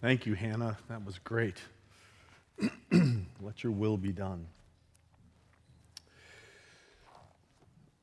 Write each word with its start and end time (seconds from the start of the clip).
Thank 0.00 0.26
you, 0.26 0.34
Hannah. 0.34 0.76
That 0.88 1.04
was 1.04 1.18
great. 1.18 1.56
Let 3.40 3.62
your 3.62 3.72
will 3.72 3.96
be 3.96 4.12
done. 4.12 4.46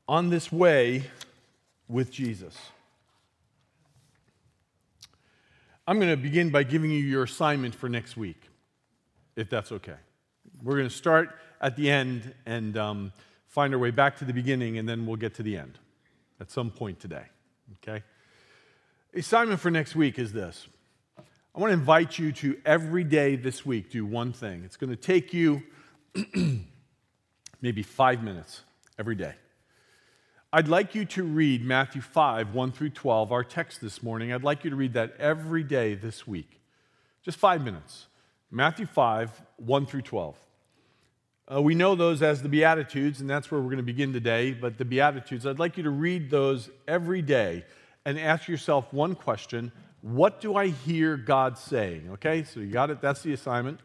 On 0.08 0.30
this 0.30 0.50
way 0.50 1.04
with 1.88 2.10
Jesus. 2.10 2.56
I'm 5.86 5.98
going 5.98 6.10
to 6.10 6.16
begin 6.16 6.50
by 6.50 6.62
giving 6.62 6.90
you 6.90 6.98
your 6.98 7.24
assignment 7.24 7.74
for 7.74 7.88
next 7.88 8.16
week, 8.16 8.40
if 9.36 9.50
that's 9.50 9.72
okay. 9.72 9.96
We're 10.62 10.76
going 10.76 10.88
to 10.88 10.94
start 10.94 11.30
at 11.60 11.76
the 11.76 11.90
end 11.90 12.34
and 12.46 12.76
um, 12.76 13.12
find 13.48 13.74
our 13.74 13.80
way 13.80 13.90
back 13.90 14.16
to 14.18 14.24
the 14.24 14.32
beginning, 14.32 14.78
and 14.78 14.88
then 14.88 15.06
we'll 15.06 15.16
get 15.16 15.34
to 15.34 15.42
the 15.42 15.56
end 15.56 15.78
at 16.40 16.50
some 16.50 16.70
point 16.70 17.00
today. 17.00 17.24
Okay? 17.76 18.02
Assignment 19.14 19.60
for 19.60 19.70
next 19.70 19.94
week 19.94 20.18
is 20.18 20.32
this 20.32 20.68
I 21.54 21.60
want 21.60 21.68
to 21.68 21.74
invite 21.74 22.18
you 22.18 22.32
to 22.32 22.58
every 22.64 23.04
day 23.04 23.36
this 23.36 23.66
week 23.66 23.90
do 23.90 24.06
one 24.06 24.32
thing. 24.32 24.62
It's 24.64 24.78
going 24.78 24.88
to 24.88 24.96
take 24.96 25.34
you 25.34 25.62
maybe 27.60 27.82
five 27.82 28.22
minutes 28.22 28.62
every 28.98 29.16
day. 29.16 29.34
I'd 30.50 30.68
like 30.68 30.94
you 30.94 31.04
to 31.04 31.22
read 31.22 31.62
Matthew 31.62 32.00
5, 32.00 32.54
1 32.54 32.72
through 32.72 32.90
12, 32.90 33.32
our 33.32 33.44
text 33.44 33.82
this 33.82 34.02
morning. 34.02 34.32
I'd 34.32 34.42
like 34.42 34.64
you 34.64 34.70
to 34.70 34.76
read 34.76 34.94
that 34.94 35.14
every 35.18 35.62
day 35.62 35.94
this 35.94 36.26
week. 36.26 36.58
Just 37.22 37.36
five 37.36 37.62
minutes. 37.62 38.06
Matthew 38.50 38.86
5, 38.86 39.42
1 39.58 39.86
through 39.86 40.02
12. 40.02 40.36
Uh, 41.54 41.60
we 41.60 41.74
know 41.74 41.94
those 41.94 42.22
as 42.22 42.40
the 42.40 42.48
Beatitudes, 42.48 43.20
and 43.20 43.28
that's 43.28 43.50
where 43.50 43.60
we're 43.60 43.66
going 43.66 43.76
to 43.76 43.82
begin 43.82 44.14
today. 44.14 44.52
But 44.52 44.78
the 44.78 44.86
Beatitudes, 44.86 45.46
I'd 45.46 45.58
like 45.58 45.76
you 45.76 45.82
to 45.82 45.90
read 45.90 46.30
those 46.30 46.70
every 46.88 47.20
day 47.20 47.66
and 48.06 48.18
ask 48.18 48.48
yourself 48.48 48.90
one 48.90 49.14
question 49.14 49.70
what 50.02 50.40
do 50.40 50.56
I 50.56 50.68
hear 50.68 51.16
God 51.16 51.56
saying? 51.56 52.10
Okay, 52.14 52.44
so 52.44 52.60
you 52.60 52.70
got 52.70 52.90
it. 52.90 53.00
That's 53.00 53.22
the 53.22 53.32
assignment. 53.32 53.80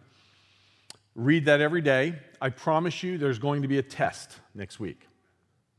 Read 1.16 1.46
that 1.46 1.62
every 1.62 1.82
day. 1.82 2.16
I 2.42 2.50
promise 2.50 3.02
you 3.04 3.18
there's 3.18 3.40
going 3.40 3.62
to 3.62 3.68
be 3.68 3.78
a 3.78 3.84
test 3.84 4.40
next 4.54 4.80
week. 4.80 5.08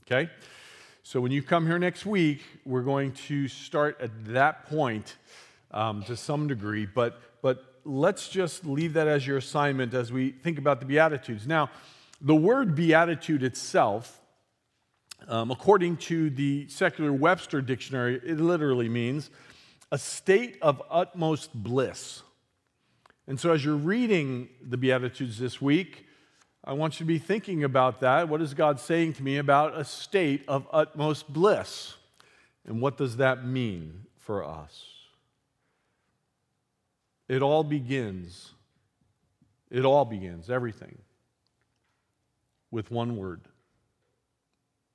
Okay? 0.07 0.31
So 1.03 1.21
when 1.21 1.33
you 1.33 1.43
come 1.43 1.67
here 1.67 1.79
next 1.79 2.07
week, 2.07 2.43
we're 2.65 2.83
going 2.83 3.13
to 3.29 3.49
start 3.49 4.01
at 4.01 4.11
that 4.27 4.67
point 4.67 5.17
um, 5.71 6.03
to 6.05 6.17
some 6.17 6.49
degree, 6.49 6.87
but, 6.87 7.21
but 7.43 7.81
let's 7.85 8.29
just 8.29 8.65
leave 8.65 8.93
that 8.95 9.09
as 9.09 9.27
your 9.27 9.39
assignment 9.39 9.93
as 9.93 10.13
we 10.13 10.31
think 10.31 10.59
about 10.59 10.81
the 10.81 10.87
Beatitudes. 10.87 11.47
Now, 11.47 11.71
the 12.21 12.35
word 12.35 12.75
beatitude 12.75 13.43
itself, 13.43 14.21
um, 15.29 15.51
according 15.51 15.99
to 15.99 16.31
the 16.31 16.69
secular 16.69 17.13
Webster 17.13 17.61
dictionary, 17.61 18.21
it 18.25 18.39
literally 18.39 18.89
means 18.89 19.31
a 19.91 19.99
state 19.99 20.59
of 20.61 20.83
utmost 20.91 21.55
bliss. 21.55 22.23
And 23.27 23.39
so, 23.39 23.53
as 23.53 23.65
you're 23.65 23.77
reading 23.77 24.49
the 24.63 24.77
Beatitudes 24.77 25.39
this 25.39 25.61
week, 25.61 26.07
I 26.65 26.73
want 26.73 26.95
you 26.95 27.05
to 27.05 27.09
be 27.09 27.19
thinking 27.19 27.65
about 27.65 28.01
that. 28.01 28.29
What 28.29 28.43
is 28.43 28.55
God 28.55 28.81
saying 28.81 29.15
to 29.15 29.23
me 29.23 29.39
about 29.39 29.79
a 29.79 29.85
state 29.85 30.45
of 30.49 30.67
utmost 30.73 31.33
bliss? 31.33 31.95
And 32.67 32.81
what 32.81 32.97
does 32.97 33.17
that 33.19 33.45
mean 33.45 34.05
for 34.19 34.45
us? 34.45 34.85
It 37.29 37.43
all 37.43 37.65
begins, 37.65 38.53
it 39.71 39.85
all 39.85 40.05
begins, 40.05 40.51
everything, 40.51 40.99
with 42.71 42.91
one 42.91 43.17
word. 43.17 43.43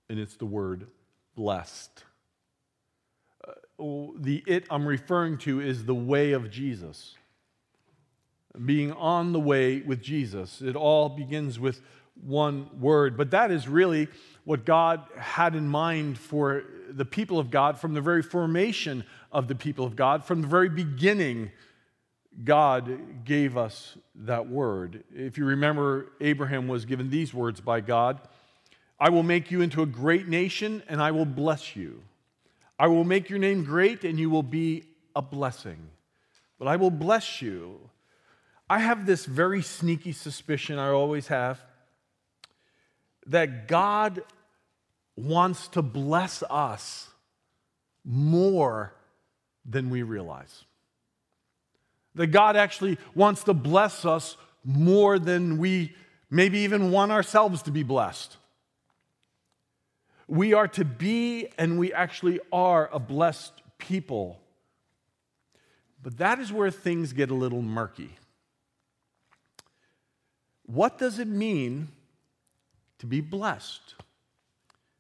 And 0.10 0.20
it's 0.20 0.36
the 0.36 0.46
word 0.46 0.88
blessed 1.36 2.04
the 3.78 4.44
it 4.46 4.66
I'm 4.70 4.86
referring 4.86 5.38
to 5.40 5.60
is 5.60 5.86
the 5.86 5.96
way 5.96 6.32
of 6.32 6.50
Jesus. 6.50 7.16
Being 8.66 8.92
on 8.94 9.34
the 9.34 9.40
way 9.40 9.82
with 9.82 10.02
Jesus. 10.02 10.62
It 10.62 10.76
all 10.76 11.10
begins 11.10 11.60
with 11.60 11.82
one 12.22 12.70
word. 12.80 13.18
But 13.18 13.32
that 13.32 13.50
is 13.50 13.68
really 13.68 14.08
what 14.44 14.66
God 14.66 15.04
had 15.18 15.56
in 15.56 15.68
mind 15.68 16.20
for 16.20 16.64
the 16.90 17.06
people 17.06 17.40
of 17.40 17.50
God 17.50 17.80
from 17.80 17.96
the 17.96 18.02
very 18.02 18.22
formation 18.22 19.04
of 19.32 19.48
the 19.48 19.56
people 19.56 19.86
of 19.86 19.96
God. 19.96 20.24
From 20.24 20.42
the 20.42 20.48
very 20.48 20.70
beginning, 20.70 21.52
God 22.44 23.26
gave 23.26 23.58
us 23.58 23.98
that 24.14 24.48
word. 24.48 25.04
If 25.12 25.40
you 25.40 25.46
remember, 25.46 26.12
Abraham 26.22 26.68
was 26.68 26.86
given 26.86 27.10
these 27.10 27.34
words 27.34 27.60
by 27.60 27.82
God 27.82 28.20
I 29.00 29.10
will 29.10 29.24
make 29.24 29.52
you 29.52 29.60
into 29.60 29.82
a 29.82 29.86
great 29.86 30.30
nation, 30.30 30.82
and 30.88 31.02
I 31.02 31.12
will 31.12 31.26
bless 31.26 31.76
you. 31.76 32.04
I 32.84 32.88
will 32.88 33.06
make 33.06 33.30
your 33.30 33.40
name 33.40 33.64
great 33.64 34.04
and 34.04 34.20
you 34.20 34.30
will 34.30 34.44
be 34.44 34.84
a 35.16 35.22
blessing. 35.22 35.78
But 36.60 36.68
I 36.68 36.76
will 36.76 36.92
bless 36.92 37.42
you. 37.42 37.80
I 38.70 38.80
have 38.80 39.06
this 39.06 39.26
very 39.26 39.62
sneaky 39.62 40.12
suspicion, 40.12 40.78
I 40.78 40.90
always 40.90 41.28
have, 41.28 41.62
that 43.28 43.70
God 43.70 44.22
wants 45.16 45.70
to 45.70 45.82
bless 45.82 46.44
us 46.50 47.08
more 48.04 48.94
than 49.64 49.90
we 49.90 50.04
realize. 50.04 50.66
That 52.16 52.28
God 52.28 52.58
actually 52.58 52.98
wants 53.16 53.46
to 53.46 53.54
bless 53.54 54.04
us 54.04 54.36
more 54.66 55.20
than 55.20 55.58
we 55.58 55.96
maybe 56.30 56.60
even 56.60 56.92
want 56.92 57.14
ourselves 57.14 57.62
to 57.62 57.72
be 57.72 57.84
blessed. 57.84 58.36
We 60.28 60.54
are 60.54 60.68
to 60.70 60.86
be, 60.86 61.48
and 61.58 61.78
we 61.78 61.94
actually 61.94 62.40
are, 62.52 62.90
a 62.92 63.00
blessed 63.00 63.54
people. 63.78 64.40
But 66.02 66.18
that 66.18 66.40
is 66.40 66.52
where 66.52 66.72
things 66.72 67.14
get 67.14 67.30
a 67.30 67.34
little 67.34 67.62
murky. 67.62 68.16
What 70.66 70.98
does 70.98 71.20
it 71.20 71.28
mean 71.28 71.90
to 73.00 73.06
be 73.06 73.22
blessed? 73.22 73.96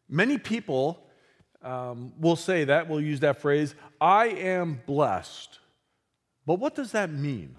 Many 0.09 0.37
people 0.37 1.07
um, 1.61 2.13
will 2.19 2.35
say 2.35 2.65
that, 2.65 2.89
will 2.89 3.01
use 3.01 3.21
that 3.21 3.41
phrase, 3.41 3.73
I 3.99 4.27
am 4.27 4.81
blessed. 4.85 5.59
But 6.45 6.59
what 6.59 6.75
does 6.75 6.91
that 6.91 7.09
mean? 7.11 7.55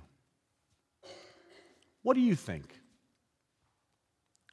What 2.03 2.15
do 2.15 2.21
you 2.21 2.35
think? 2.35 2.75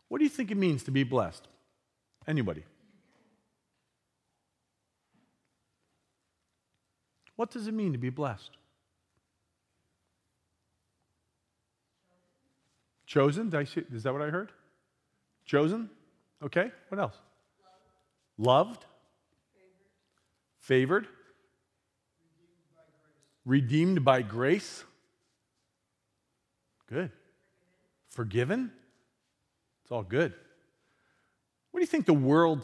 What 0.08 0.20
do 0.20 0.24
you 0.24 0.30
think 0.30 0.52
it 0.52 0.58
means 0.58 0.84
to 0.84 0.92
be 0.92 1.04
blessed? 1.04 1.48
Anybody? 2.26 2.64
What 7.42 7.50
does 7.50 7.66
it 7.66 7.74
mean 7.74 7.94
to 7.94 7.98
be 7.98 8.12
blessed? 8.12 8.52
Chosen? 13.08 13.50
Did 13.50 13.60
I 13.60 13.64
see, 13.64 13.84
is 13.92 14.04
that 14.04 14.14
what 14.14 14.22
I 14.22 14.30
heard? 14.30 14.52
Chosen? 15.46 15.90
Okay. 16.44 16.70
What 16.90 17.02
else? 17.02 17.16
Loved. 18.38 18.68
Loved. 18.68 18.86
Favored. 20.60 21.06
Favored. 21.06 21.08
Redeemed 23.44 24.06
by 24.06 24.22
grace. 24.22 24.84
Good. 26.86 27.10
Forgiven. 28.12 28.72
It's 29.82 29.92
all 29.92 30.04
good. 30.04 30.36
What 31.72 31.80
do 31.80 31.82
you 31.82 31.88
think 31.88 32.06
the 32.06 32.14
world 32.14 32.62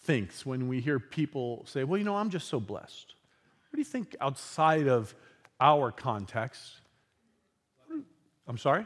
thinks 0.00 0.44
when 0.44 0.66
we 0.66 0.80
hear 0.80 0.98
people 0.98 1.64
say, 1.64 1.84
well, 1.84 1.96
you 1.96 2.02
know, 2.02 2.16
I'm 2.16 2.30
just 2.30 2.48
so 2.48 2.58
blessed? 2.58 3.14
What 3.70 3.76
do 3.76 3.80
you 3.80 3.84
think 3.84 4.16
outside 4.20 4.88
of 4.88 5.14
our 5.60 5.92
context? 5.92 6.80
I'm 8.48 8.58
sorry? 8.58 8.84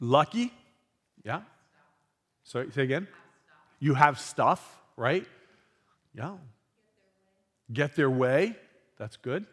Lucky. 0.00 0.40
Lucky? 0.40 0.52
Yeah? 1.22 1.42
Sorry, 2.42 2.70
say 2.72 2.82
again? 2.82 3.06
You 3.78 3.94
have 3.94 4.18
stuff, 4.18 4.80
right? 4.96 5.24
Yeah. 6.12 6.34
Get 7.72 7.94
their 7.94 8.10
way. 8.10 8.56
That's 8.98 9.16
good. 9.16 9.46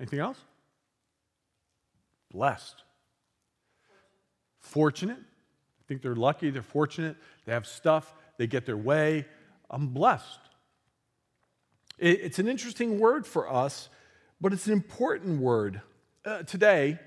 Anything 0.00 0.20
else? 0.20 0.38
Blessed. 2.30 2.82
Fortunate. 4.60 5.18
I 5.18 5.82
think 5.86 6.00
they're 6.00 6.16
lucky, 6.16 6.48
they're 6.48 6.62
fortunate, 6.62 7.16
they 7.44 7.52
have 7.52 7.66
stuff, 7.66 8.14
they 8.38 8.46
get 8.46 8.64
their 8.64 8.76
way. 8.76 9.26
I'm 9.70 9.88
blessed. 9.88 10.40
It's 11.98 12.40
an 12.40 12.48
interesting 12.48 12.98
word 12.98 13.24
for 13.26 13.50
us, 13.50 13.88
but 14.40 14.52
it's 14.52 14.66
an 14.66 14.72
important 14.72 15.40
word. 15.40 15.80
Uh, 16.24 16.42
today, 16.42 16.98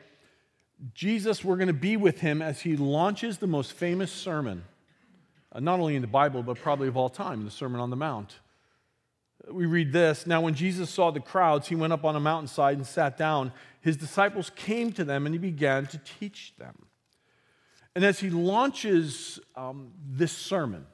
Jesus, 0.94 1.44
we're 1.44 1.57
going 1.57 1.68
to 1.68 1.74
be 1.74 1.98
with 1.98 2.22
him 2.22 2.42
as 2.42 2.62
he 2.62 2.78
launches 2.78 3.39
the 3.39 3.48
most 3.48 3.74
famous 3.74 4.12
sermon, 4.12 4.63
uh, 5.51 5.60
not 5.60 5.81
only 5.81 5.95
in 5.95 6.01
the 6.01 6.07
Bible, 6.07 6.42
but 6.42 6.57
probably 6.57 6.88
of 6.88 6.95
all 6.95 7.10
time, 7.10 7.44
the 7.44 7.51
Sermon 7.51 7.81
on 7.81 7.89
the 7.89 7.98
Mount. 7.98 8.39
We 9.51 9.66
read 9.66 9.92
this 9.92 10.25
Now, 10.25 10.39
when 10.39 10.54
Jesus 10.54 10.89
saw 10.89 11.12
the 11.12 11.19
crowds, 11.19 11.68
he 11.68 11.75
went 11.75 11.92
up 11.92 12.06
on 12.06 12.16
a 12.16 12.19
mountainside 12.22 12.78
and 12.78 12.88
sat 12.88 13.18
down. 13.18 13.51
His 13.81 13.98
disciples 13.98 14.51
came 14.56 14.94
to 14.94 15.04
them 15.04 15.25
and 15.25 15.36
he 15.36 15.39
began 15.39 15.86
to 15.88 15.98
teach 16.19 16.54
them. 16.57 16.86
And 17.94 18.06
as 18.06 18.19
he 18.19 18.30
launches 18.30 19.39
um, 19.56 19.92
this 20.07 20.31
sermon, 20.31 20.86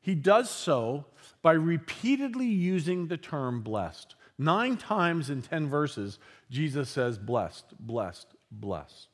he 0.00 0.14
does 0.14 0.50
so 0.50 1.04
by 1.42 1.52
repeatedly 1.52 2.46
using 2.46 3.06
the 3.06 3.16
term 3.16 3.62
blessed. 3.62 4.14
Nine 4.38 4.76
times 4.76 5.30
in 5.30 5.42
10 5.42 5.68
verses, 5.68 6.18
Jesus 6.50 6.88
says, 6.88 7.18
blessed, 7.18 7.64
blessed, 7.80 8.28
blessed, 8.50 9.08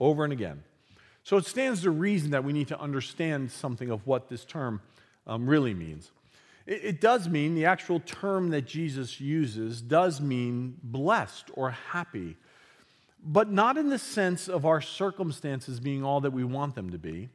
over 0.00 0.24
and 0.24 0.32
again. 0.32 0.64
So 1.22 1.36
it 1.36 1.46
stands 1.46 1.82
to 1.82 1.90
reason 1.90 2.32
that 2.32 2.44
we 2.44 2.52
need 2.52 2.68
to 2.68 2.78
understand 2.78 3.50
something 3.50 3.90
of 3.90 4.06
what 4.06 4.28
this 4.28 4.44
term 4.44 4.82
um, 5.26 5.46
really 5.46 5.74
means. 5.74 6.10
It, 6.66 6.84
it 6.84 7.00
does 7.00 7.28
mean, 7.28 7.54
the 7.54 7.64
actual 7.64 8.00
term 8.00 8.50
that 8.50 8.66
Jesus 8.66 9.20
uses 9.20 9.80
does 9.80 10.20
mean 10.20 10.76
blessed 10.82 11.50
or 11.54 11.70
happy, 11.70 12.36
but 13.24 13.50
not 13.50 13.78
in 13.78 13.88
the 13.88 13.98
sense 13.98 14.48
of 14.48 14.66
our 14.66 14.80
circumstances 14.80 15.80
being 15.80 16.04
all 16.04 16.20
that 16.20 16.32
we 16.32 16.44
want 16.44 16.74
them 16.74 16.90
to 16.90 16.98
be, 16.98 17.30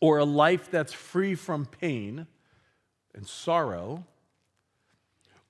or 0.00 0.18
a 0.18 0.24
life 0.24 0.70
that's 0.70 0.92
free 0.92 1.34
from 1.34 1.66
pain 1.66 2.26
and 3.14 3.26
sorrow, 3.26 4.04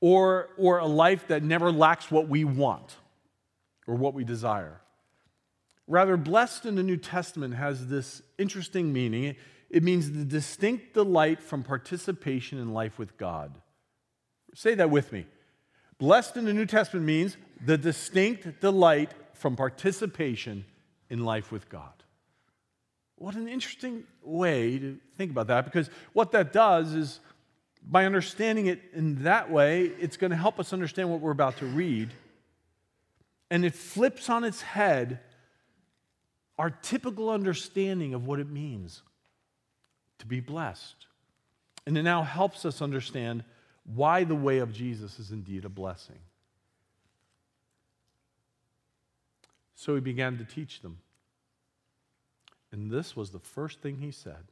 or, 0.01 0.49
or 0.59 0.79
a 0.79 0.87
life 0.87 1.29
that 1.29 1.43
never 1.43 1.71
lacks 1.71 2.11
what 2.11 2.29
we 2.29 2.45
want 2.45 2.97
or 3.87 3.95
what 3.95 4.15
we 4.15 4.25
desire. 4.25 4.81
Rather, 5.87 6.17
blessed 6.17 6.67
in 6.67 6.75
the 6.75 6.83
New 6.83 6.97
Testament 6.97 7.55
has 7.55 7.87
this 7.87 8.23
interesting 8.39 8.93
meaning. 8.93 9.37
It 9.71 9.83
means 9.83 10.11
the 10.11 10.25
distinct 10.25 10.95
delight 10.95 11.43
from 11.43 11.63
participation 11.63 12.59
in 12.59 12.73
life 12.73 12.99
with 12.99 13.17
God. 13.17 13.59
Say 14.55 14.75
that 14.75 14.91
with 14.91 15.13
me. 15.13 15.27
Blessed 15.99 16.37
in 16.37 16.45
the 16.45 16.53
New 16.53 16.67
Testament 16.67 17.07
means 17.07 17.37
the 17.65 17.79
distinct 17.79 18.61
delight 18.61 19.13
from 19.35 19.57
participation 19.57 20.65
in 21.11 21.25
life 21.25 21.53
with 21.53 21.69
God. 21.69 21.93
What 23.17 23.37
an 23.37 23.49
interesting 23.49 24.05
way 24.23 24.79
to 24.79 24.99
think 25.17 25.31
about 25.31 25.47
that 25.47 25.65
because 25.65 25.91
what 26.13 26.33
that 26.33 26.53
does 26.53 26.93
is 26.93 27.21
by 27.85 28.07
understanding 28.07 28.67
it 28.67 28.81
in 28.95 29.25
that 29.25 29.51
way, 29.51 29.85
it's 29.99 30.17
going 30.17 30.31
to 30.31 30.37
help 30.37 30.61
us 30.61 30.73
understand 30.73 31.11
what 31.11 31.21
we're 31.21 31.33
about 31.33 31.59
to 31.59 31.67
read. 31.67 32.11
And 33.51 33.65
it 33.65 33.75
flips 33.75 34.31
on 34.31 34.45
its 34.45 34.63
head 34.63 35.21
our 36.59 36.71
typical 36.71 37.31
understanding 37.31 38.15
of 38.15 38.27
what 38.27 38.39
it 38.39 38.49
means 38.49 39.03
to 40.19 40.27
be 40.27 40.41
blessed. 40.41 41.07
And 41.87 41.99
it 41.99 42.03
now 42.03 42.23
helps 42.23 42.65
us 42.65 42.81
understand 42.81 43.43
why 43.85 44.25
the 44.25 44.37
way 44.37 44.59
of 44.59 44.73
Jesus 44.73 45.19
is 45.19 45.33
indeed 45.33 45.65
a 45.65 45.69
blessing. 45.69 46.19
So 49.75 49.97
he 49.97 50.01
began 50.01 50.39
to 50.39 50.45
teach 50.45 50.81
them. 50.81 50.99
And 52.71 52.91
this 52.91 53.17
was 53.17 53.31
the 53.31 53.41
first 53.41 53.81
thing 53.81 53.99
he 53.99 54.13
said 54.13 54.52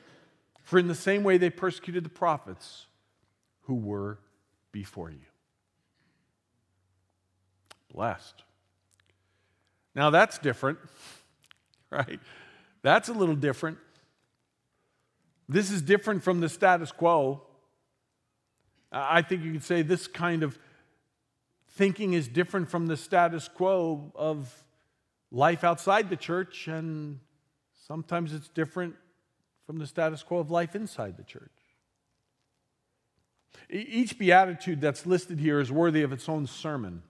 For 0.71 0.79
in 0.79 0.87
the 0.87 0.95
same 0.95 1.25
way 1.25 1.37
they 1.37 1.49
persecuted 1.49 2.05
the 2.05 2.09
prophets 2.09 2.85
who 3.63 3.75
were 3.75 4.19
before 4.71 5.11
you. 5.11 5.25
Blessed. 7.93 8.43
Now 9.93 10.11
that's 10.11 10.37
different, 10.37 10.79
right? 11.89 12.21
That's 12.83 13.09
a 13.09 13.11
little 13.11 13.35
different. 13.35 13.79
This 15.49 15.71
is 15.71 15.81
different 15.81 16.23
from 16.23 16.39
the 16.39 16.47
status 16.47 16.93
quo. 16.93 17.41
I 18.93 19.23
think 19.23 19.43
you 19.43 19.51
could 19.51 19.65
say 19.65 19.81
this 19.81 20.07
kind 20.07 20.41
of 20.41 20.57
thinking 21.71 22.13
is 22.13 22.29
different 22.29 22.69
from 22.69 22.87
the 22.87 22.95
status 22.95 23.49
quo 23.49 24.13
of 24.15 24.63
life 25.33 25.65
outside 25.65 26.09
the 26.09 26.15
church, 26.15 26.69
and 26.69 27.19
sometimes 27.73 28.33
it's 28.33 28.47
different 28.47 28.95
from 29.65 29.77
the 29.77 29.87
status 29.87 30.23
quo 30.23 30.39
of 30.39 30.51
life 30.51 30.75
inside 30.75 31.17
the 31.17 31.23
church. 31.23 31.51
Each 33.69 34.17
beatitude 34.17 34.81
that's 34.81 35.05
listed 35.05 35.39
here 35.39 35.59
is 35.59 35.71
worthy 35.71 36.03
of 36.03 36.11
its 36.11 36.27
own 36.27 36.47
sermon. 36.47 37.03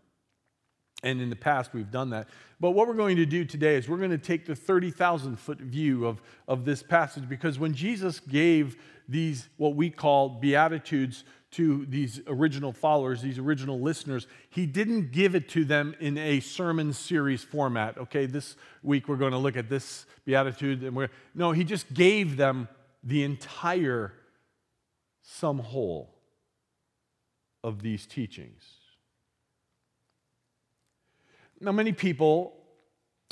And 1.03 1.19
in 1.19 1.31
the 1.31 1.35
past, 1.35 1.73
we've 1.73 1.89
done 1.89 2.11
that. 2.11 2.27
But 2.59 2.71
what 2.71 2.87
we're 2.87 2.93
going 2.93 3.17
to 3.17 3.25
do 3.25 3.43
today 3.43 3.75
is 3.75 3.89
we're 3.89 3.97
going 3.97 4.11
to 4.11 4.19
take 4.19 4.45
the 4.45 4.55
30,000 4.55 5.37
foot 5.37 5.57
view 5.57 6.05
of, 6.05 6.21
of 6.47 6.63
this 6.63 6.83
passage 6.83 7.27
because 7.27 7.57
when 7.57 7.73
Jesus 7.73 8.19
gave 8.19 8.77
these, 9.11 9.49
what 9.57 9.75
we 9.75 9.89
call 9.89 10.29
Beatitudes, 10.29 11.23
to 11.51 11.85
these 11.89 12.21
original 12.27 12.71
followers, 12.71 13.21
these 13.21 13.37
original 13.37 13.79
listeners, 13.79 14.25
he 14.49 14.65
didn't 14.65 15.11
give 15.11 15.35
it 15.35 15.49
to 15.49 15.65
them 15.65 15.93
in 15.99 16.17
a 16.17 16.39
sermon 16.39 16.93
series 16.93 17.43
format. 17.43 17.97
Okay, 17.97 18.25
this 18.25 18.55
week 18.81 19.09
we're 19.09 19.17
going 19.17 19.33
to 19.33 19.37
look 19.37 19.57
at 19.57 19.67
this 19.67 20.05
beatitude, 20.25 20.81
and 20.81 20.95
we're 20.95 21.09
no, 21.35 21.51
he 21.51 21.65
just 21.65 21.93
gave 21.93 22.37
them 22.37 22.69
the 23.03 23.23
entire 23.23 24.13
sum 25.21 25.59
whole 25.59 26.15
of 27.63 27.81
these 27.81 28.05
teachings. 28.05 28.63
Now, 31.59 31.71
many 31.71 31.91
people, 31.91 32.53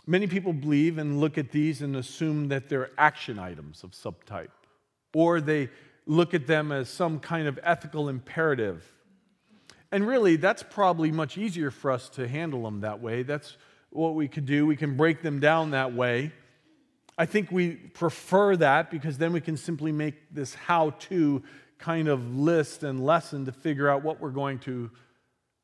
many 0.06 0.28
people 0.28 0.54
believe 0.54 0.98
and 0.98 1.20
look 1.20 1.38
at 1.38 1.52
these 1.52 1.82
and 1.82 1.96
assume 1.96 2.50
that 2.50 2.70
they're 2.70 2.92
action 2.98 3.40
items 3.40 3.84
of 3.84 3.92
subtype, 3.92 4.50
or 5.14 5.42
they 5.42 5.70
look 6.06 6.34
at 6.34 6.48
them 6.48 6.72
as 6.72 6.90
some 6.90 7.20
kind 7.20 7.48
of 7.48 7.60
ethical 7.64 8.10
imperative. 8.10 8.84
And 9.92 10.08
really, 10.08 10.36
that's 10.36 10.64
probably 10.64 11.12
much 11.12 11.38
easier 11.38 11.72
for 11.72 11.92
us 11.92 12.10
to 12.10 12.28
handle 12.28 12.64
them 12.64 12.82
that 12.82 13.02
way. 13.02 13.24
That's 13.24 13.58
what 13.90 14.16
we 14.16 14.28
could 14.28 14.46
do. 14.46 14.66
We 14.66 14.76
can 14.76 14.98
break 14.98 15.22
them 15.22 15.40
down 15.40 15.72
that 15.72 15.94
way. 15.94 16.32
I 17.18 17.26
think 17.26 17.52
we 17.52 17.72
prefer 17.72 18.56
that 18.58 18.92
because 18.92 19.18
then 19.18 19.34
we 19.34 19.42
can 19.42 19.58
simply 19.58 19.92
make 19.92 20.16
this 20.34 20.54
how 20.54 20.92
to 20.92 21.44
kind 21.78 22.08
of 22.08 22.36
list 22.36 22.84
and 22.84 23.04
lesson 23.04 23.46
to 23.46 23.52
figure 23.52 23.90
out 23.90 24.04
what 24.04 24.20
we're 24.20 24.30
going 24.30 24.60
to 24.60 24.92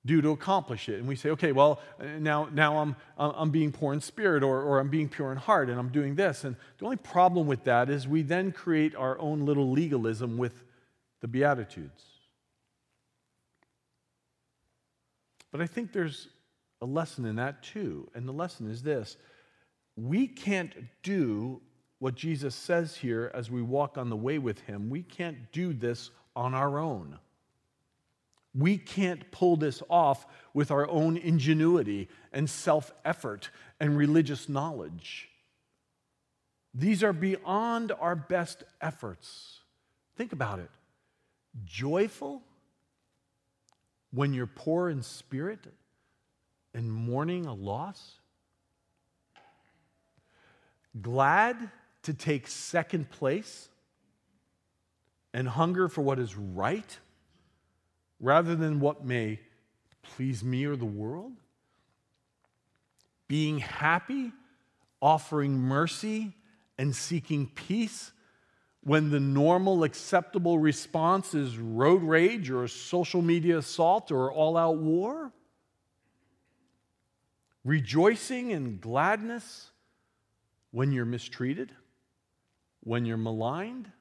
do 0.06 0.22
to 0.22 0.30
accomplish 0.30 0.88
it. 0.88 1.00
And 1.00 1.08
we 1.08 1.16
say, 1.16 1.32
okay, 1.32 1.52
well, 1.52 1.80
uh, 2.00 2.06
now, 2.20 2.48
now 2.52 2.78
I'm, 2.78 2.96
I'm 3.18 3.50
being 3.50 3.72
poor 3.72 3.94
in 3.94 4.02
spirit 4.02 4.44
or, 4.44 4.62
or 4.62 4.80
I'm 4.80 4.90
being 4.90 5.10
pure 5.10 5.32
in 5.32 5.38
heart 5.38 5.70
and 5.70 5.80
I'm 5.80 5.90
doing 5.90 6.16
this. 6.16 6.44
And 6.44 6.56
the 6.78 6.86
only 6.86 6.98
problem 6.98 7.48
with 7.48 7.64
that 7.64 7.90
is 7.90 8.08
we 8.08 8.22
then 8.22 8.52
create 8.52 8.96
our 8.96 9.18
own 9.20 9.46
little 9.46 9.72
legalism 9.72 10.38
with 10.38 10.64
the 11.22 11.28
Beatitudes. 11.28 12.04
But 15.52 15.62
I 15.62 15.68
think 15.68 15.92
there's 15.92 16.28
a 16.82 16.86
lesson 16.86 17.26
in 17.26 17.38
that 17.38 17.64
too. 17.64 18.10
And 18.14 18.28
the 18.28 18.34
lesson 18.34 18.70
is 18.70 18.84
this 18.84 19.18
we 19.96 20.28
can't 20.28 20.74
do 21.02 21.62
what 22.00 22.16
Jesus 22.16 22.54
says 22.54 22.98
here 22.98 23.32
as 23.34 23.50
we 23.50 23.62
walk 23.62 23.98
on 23.98 24.10
the 24.10 24.16
way 24.16 24.38
with 24.38 24.60
Him. 24.62 24.90
We 24.90 25.02
can't 25.02 25.52
do 25.52 25.74
this 25.74 26.12
on 26.36 26.54
our 26.54 26.78
own. 26.78 27.18
We 28.58 28.78
can't 28.78 29.30
pull 29.32 29.58
this 29.58 29.84
off 29.90 30.26
with 30.54 30.72
our 30.72 30.88
own 30.90 31.18
ingenuity 31.18 32.08
and 32.32 32.50
self 32.50 32.94
effort 33.04 33.50
and 33.80 33.98
religious 33.98 34.48
knowledge. 34.48 35.30
These 36.74 37.04
are 37.04 37.14
beyond 37.14 37.92
our 37.92 38.16
best 38.16 38.64
efforts. 38.82 39.60
Think 40.16 40.34
about 40.34 40.60
it. 40.60 40.70
Joyful 41.66 42.42
when 44.12 44.34
you're 44.34 44.48
poor 44.48 44.90
in 44.90 45.04
spirit 45.04 45.68
and 46.74 46.92
mourning 46.92 47.46
a 47.46 47.54
loss? 47.54 48.20
Glad 51.02 51.70
to 52.04 52.14
take 52.14 52.48
second 52.48 53.10
place 53.10 53.70
and 55.34 55.48
hunger 55.48 55.90
for 55.90 56.02
what 56.02 56.20
is 56.20 56.36
right? 56.38 56.98
Rather 58.25 58.55
than 58.55 58.79
what 58.79 59.05
may 59.05 59.39
please 60.01 60.44
me 60.44 60.65
or 60.65 60.75
the 60.75 60.84
world? 60.84 61.34
Being 63.27 63.60
happy, 63.60 64.32
offering 65.00 65.60
mercy, 65.60 66.34
and 66.79 66.96
seeking 66.96 67.46
peace 67.46 68.12
when 68.82 69.12
the 69.12 69.20
normal 69.20 69.84
acceptable 69.84 70.58
response 70.58 71.36
is 71.36 71.60
road 71.60 72.01
rage 72.01 72.50
or 72.50 72.67
social 72.67 73.22
media 73.22 73.60
assault 73.60 74.12
or 74.12 74.32
all 74.32 74.58
out 74.58 74.77
war? 74.77 75.32
Rejoicing 77.63 78.53
and 78.53 78.82
gladness 78.82 79.70
when 80.72 80.91
you're 80.91 81.05
mistreated, 81.05 81.72
when 82.82 83.05
you're 83.05 83.17
maligned, 83.17 83.91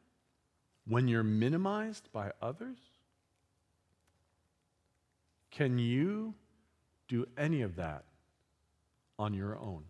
when 0.87 1.09
you're 1.09 1.23
minimized 1.23 2.11
by 2.11 2.33
others? 2.41 2.79
Can 5.57 5.79
you 5.79 6.35
do 7.09 7.27
any 7.39 7.63
of 7.63 7.77
that 7.77 8.05
on 9.19 9.35
your 9.35 9.57
own? 9.59 9.85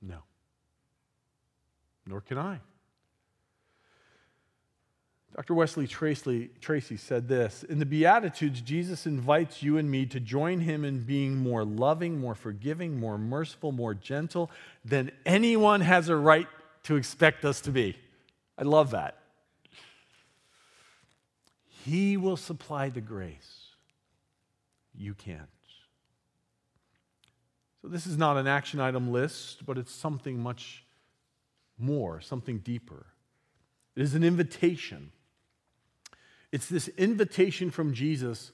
No. 0.00 0.18
Nor 2.06 2.20
can 2.20 2.38
I. 2.38 2.60
Dr. 5.34 5.54
Wesley 5.54 5.86
Tracy, 5.86 6.50
Tracy 6.60 6.96
said 6.96 7.28
this 7.28 7.62
In 7.64 7.78
the 7.78 7.86
Beatitudes, 7.86 8.60
Jesus 8.60 9.06
invites 9.06 9.62
you 9.62 9.78
and 9.78 9.90
me 9.90 10.06
to 10.06 10.20
join 10.20 10.60
him 10.60 10.84
in 10.84 11.04
being 11.04 11.36
more 11.36 11.64
loving, 11.64 12.20
more 12.20 12.34
forgiving, 12.34 12.98
more 12.98 13.16
merciful, 13.16 13.72
more 13.72 13.94
gentle 13.94 14.50
than 14.84 15.10
anyone 15.24 15.80
has 15.80 16.08
a 16.08 16.16
right 16.16 16.48
to 16.84 16.96
expect 16.96 17.44
us 17.44 17.60
to 17.62 17.70
be. 17.70 17.96
I 18.58 18.62
love 18.62 18.90
that. 18.90 19.19
He 21.84 22.16
will 22.16 22.36
supply 22.36 22.88
the 22.88 23.00
grace. 23.00 23.66
You 24.94 25.14
can't. 25.14 25.48
So, 27.82 27.88
this 27.88 28.06
is 28.06 28.18
not 28.18 28.36
an 28.36 28.46
action 28.46 28.80
item 28.80 29.10
list, 29.10 29.64
but 29.64 29.78
it's 29.78 29.92
something 29.92 30.42
much 30.42 30.84
more, 31.78 32.20
something 32.20 32.58
deeper. 32.58 33.06
It 33.96 34.02
is 34.02 34.14
an 34.14 34.22
invitation 34.22 35.12
it's 36.52 36.66
this 36.66 36.88
invitation 36.88 37.70
from 37.70 37.94
Jesus 37.94 38.52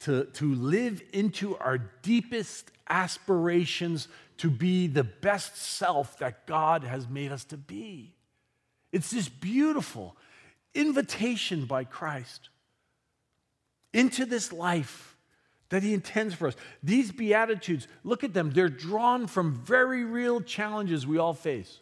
to, 0.00 0.24
to 0.34 0.54
live 0.54 1.02
into 1.12 1.56
our 1.56 1.78
deepest 1.78 2.70
aspirations 2.88 4.08
to 4.38 4.50
be 4.50 4.86
the 4.86 5.04
best 5.04 5.56
self 5.56 6.18
that 6.18 6.46
God 6.46 6.84
has 6.84 7.08
made 7.08 7.32
us 7.32 7.44
to 7.44 7.56
be. 7.56 8.14
It's 8.92 9.10
this 9.10 9.28
beautiful 9.28 10.16
invitation 10.74 11.64
by 11.64 11.84
Christ 11.84 12.48
into 13.92 14.24
this 14.24 14.52
life 14.52 15.16
that 15.70 15.82
He 15.82 15.94
intends 15.94 16.34
for 16.34 16.48
us. 16.48 16.56
These 16.82 17.12
Beatitudes, 17.12 17.88
look 18.04 18.24
at 18.24 18.34
them, 18.34 18.50
they're 18.50 18.68
drawn 18.68 19.26
from 19.26 19.54
very 19.54 20.04
real 20.04 20.40
challenges 20.40 21.06
we 21.06 21.18
all 21.18 21.34
face. 21.34 21.78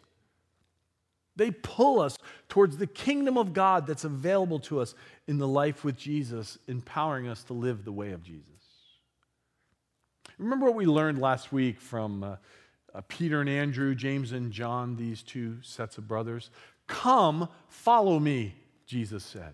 They 1.35 1.51
pull 1.51 1.99
us 1.99 2.17
towards 2.49 2.77
the 2.77 2.87
kingdom 2.87 3.37
of 3.37 3.53
God 3.53 3.85
that's 3.85 4.03
available 4.03 4.59
to 4.61 4.79
us 4.79 4.95
in 5.27 5.37
the 5.37 5.47
life 5.47 5.83
with 5.83 5.95
Jesus, 5.95 6.57
empowering 6.67 7.27
us 7.27 7.43
to 7.43 7.53
live 7.53 7.85
the 7.85 7.91
way 7.91 8.11
of 8.11 8.23
Jesus. 8.23 8.49
Remember 10.39 10.65
what 10.65 10.75
we 10.75 10.85
learned 10.85 11.19
last 11.19 11.51
week 11.51 11.79
from 11.79 12.23
uh, 12.23 12.35
uh, 12.93 13.01
Peter 13.07 13.41
and 13.41 13.49
Andrew, 13.49 13.95
James 13.95 14.31
and 14.31 14.51
John, 14.51 14.95
these 14.95 15.21
two 15.21 15.57
sets 15.61 15.97
of 15.97 16.07
brothers? 16.07 16.49
Come, 16.87 17.47
follow 17.69 18.19
me, 18.19 18.55
Jesus 18.85 19.23
said. 19.23 19.53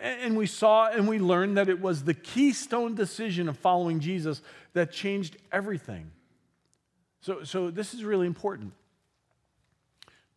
And 0.00 0.36
we 0.36 0.46
saw 0.46 0.88
and 0.88 1.06
we 1.06 1.18
learned 1.18 1.56
that 1.56 1.68
it 1.68 1.80
was 1.80 2.04
the 2.04 2.14
keystone 2.14 2.94
decision 2.94 3.48
of 3.48 3.56
following 3.56 4.00
Jesus 4.00 4.42
that 4.72 4.90
changed 4.90 5.36
everything. 5.52 6.10
So, 7.20 7.44
so 7.44 7.70
this 7.70 7.94
is 7.94 8.04
really 8.04 8.26
important. 8.26 8.72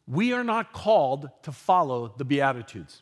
We 0.07 0.33
are 0.33 0.43
not 0.43 0.73
called 0.73 1.29
to 1.43 1.51
follow 1.51 2.13
the 2.17 2.25
Beatitudes. 2.25 3.01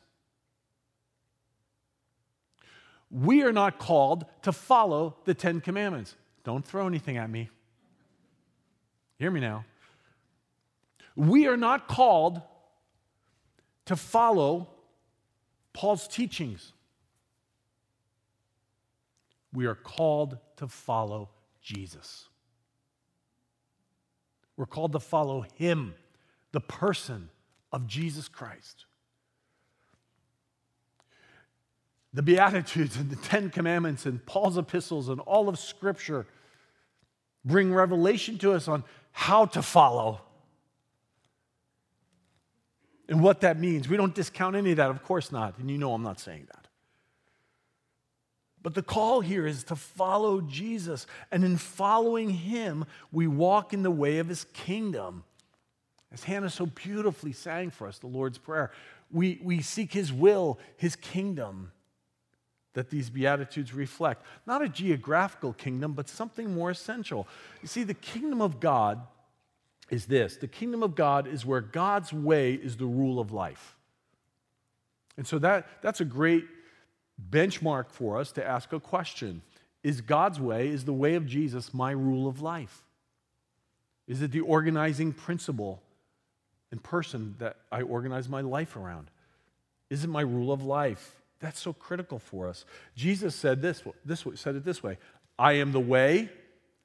We 3.09 3.43
are 3.43 3.53
not 3.53 3.79
called 3.79 4.25
to 4.41 4.51
follow 4.51 5.15
the 5.23 5.33
Ten 5.33 5.61
Commandments. 5.61 6.15
Don't 6.43 6.65
throw 6.65 6.87
anything 6.87 7.17
at 7.17 7.29
me. 7.29 7.49
Hear 9.19 9.31
me 9.31 9.39
now. 9.39 9.65
We 11.15 11.47
are 11.47 11.57
not 11.57 11.87
called 11.87 12.41
to 13.85 13.95
follow 13.95 14.67
Paul's 15.77 16.07
teachings. 16.07 16.73
We 19.53 19.67
are 19.67 19.75
called 19.75 20.39
to 20.55 20.67
follow 20.67 21.29
Jesus. 21.61 22.29
We're 24.55 24.65
called 24.65 24.93
to 24.93 24.99
follow 24.99 25.45
him 25.53 25.93
the 26.51 26.61
person 26.61 27.29
of 27.71 27.85
Jesus 27.85 28.27
Christ. 28.27 28.85
The 32.11 32.23
Beatitudes 32.23 32.97
and 32.97 33.11
the 33.11 33.15
Ten 33.15 33.51
Commandments 33.51 34.07
and 34.07 34.25
Paul's 34.25 34.57
epistles 34.57 35.09
and 35.09 35.19
all 35.21 35.47
of 35.47 35.59
Scripture 35.59 36.25
bring 37.45 37.71
revelation 37.71 38.39
to 38.39 38.53
us 38.53 38.67
on 38.67 38.83
how 39.11 39.45
to 39.45 39.61
follow 39.61 40.21
and 43.07 43.21
what 43.21 43.41
that 43.41 43.59
means. 43.59 43.87
We 43.87 43.97
don't 43.97 44.13
discount 44.13 44.55
any 44.55 44.71
of 44.71 44.77
that, 44.77 44.89
of 44.89 45.03
course 45.03 45.31
not. 45.31 45.57
And 45.57 45.69
you 45.69 45.77
know 45.77 45.93
I'm 45.93 46.03
not 46.03 46.19
saying 46.19 46.47
that. 46.47 46.67
But 48.61 48.73
the 48.73 48.81
call 48.81 49.21
here 49.21 49.47
is 49.47 49.63
to 49.65 49.75
follow 49.75 50.41
Jesus. 50.41 51.07
And 51.31 51.45
in 51.45 51.57
following 51.57 52.29
him, 52.29 52.85
we 53.11 53.27
walk 53.27 53.73
in 53.73 53.83
the 53.83 53.91
way 53.91 54.19
of 54.19 54.27
his 54.27 54.45
kingdom. 54.53 55.23
As 56.11 56.23
Hannah 56.23 56.49
so 56.49 56.65
beautifully 56.65 57.33
sang 57.33 57.69
for 57.69 57.87
us, 57.87 57.99
the 57.99 58.07
Lord's 58.07 58.37
Prayer, 58.37 58.71
we, 59.11 59.39
we 59.43 59.61
seek 59.61 59.93
His 59.93 60.11
will, 60.11 60.59
His 60.77 60.95
kingdom 60.95 61.71
that 62.73 62.89
these 62.89 63.09
Beatitudes 63.09 63.73
reflect. 63.73 64.23
Not 64.45 64.61
a 64.61 64.69
geographical 64.69 65.53
kingdom, 65.53 65.93
but 65.93 66.07
something 66.07 66.53
more 66.53 66.69
essential. 66.69 67.27
You 67.61 67.67
see, 67.67 67.83
the 67.83 67.93
kingdom 67.93 68.41
of 68.41 68.59
God 68.59 69.01
is 69.89 70.05
this 70.05 70.37
the 70.37 70.47
kingdom 70.47 70.83
of 70.83 70.95
God 70.95 71.27
is 71.27 71.45
where 71.45 71.61
God's 71.61 72.11
way 72.11 72.53
is 72.53 72.77
the 72.77 72.85
rule 72.85 73.19
of 73.19 73.31
life. 73.31 73.75
And 75.17 75.25
so 75.25 75.39
that, 75.39 75.67
that's 75.81 76.01
a 76.01 76.05
great 76.05 76.45
benchmark 77.29 77.91
for 77.91 78.17
us 78.17 78.31
to 78.33 78.45
ask 78.45 78.71
a 78.73 78.79
question 78.79 79.41
Is 79.83 80.01
God's 80.01 80.39
way, 80.39 80.67
is 80.67 80.85
the 80.85 80.93
way 80.93 81.15
of 81.15 81.25
Jesus 81.25 81.73
my 81.73 81.91
rule 81.91 82.27
of 82.27 82.41
life? 82.41 82.83
Is 84.07 84.21
it 84.21 84.31
the 84.31 84.41
organizing 84.41 85.11
principle 85.11 85.81
and 86.71 86.81
person 86.81 87.35
that 87.39 87.57
I 87.71 87.81
organize 87.81 88.29
my 88.29 88.41
life 88.41 88.75
around? 88.75 89.09
Is 89.89 90.03
it 90.03 90.09
my 90.09 90.21
rule 90.21 90.51
of 90.51 90.63
life? 90.63 91.13
That's 91.39 91.59
so 91.59 91.71
critical 91.71 92.19
for 92.19 92.47
us. 92.47 92.65
Jesus 92.95 93.35
said 93.35 93.61
this, 93.61 93.83
this 94.05 94.25
said 94.35 94.55
it 94.55 94.65
this 94.65 94.83
way 94.83 94.97
I 95.37 95.53
am 95.53 95.71
the 95.71 95.79
way, 95.79 96.29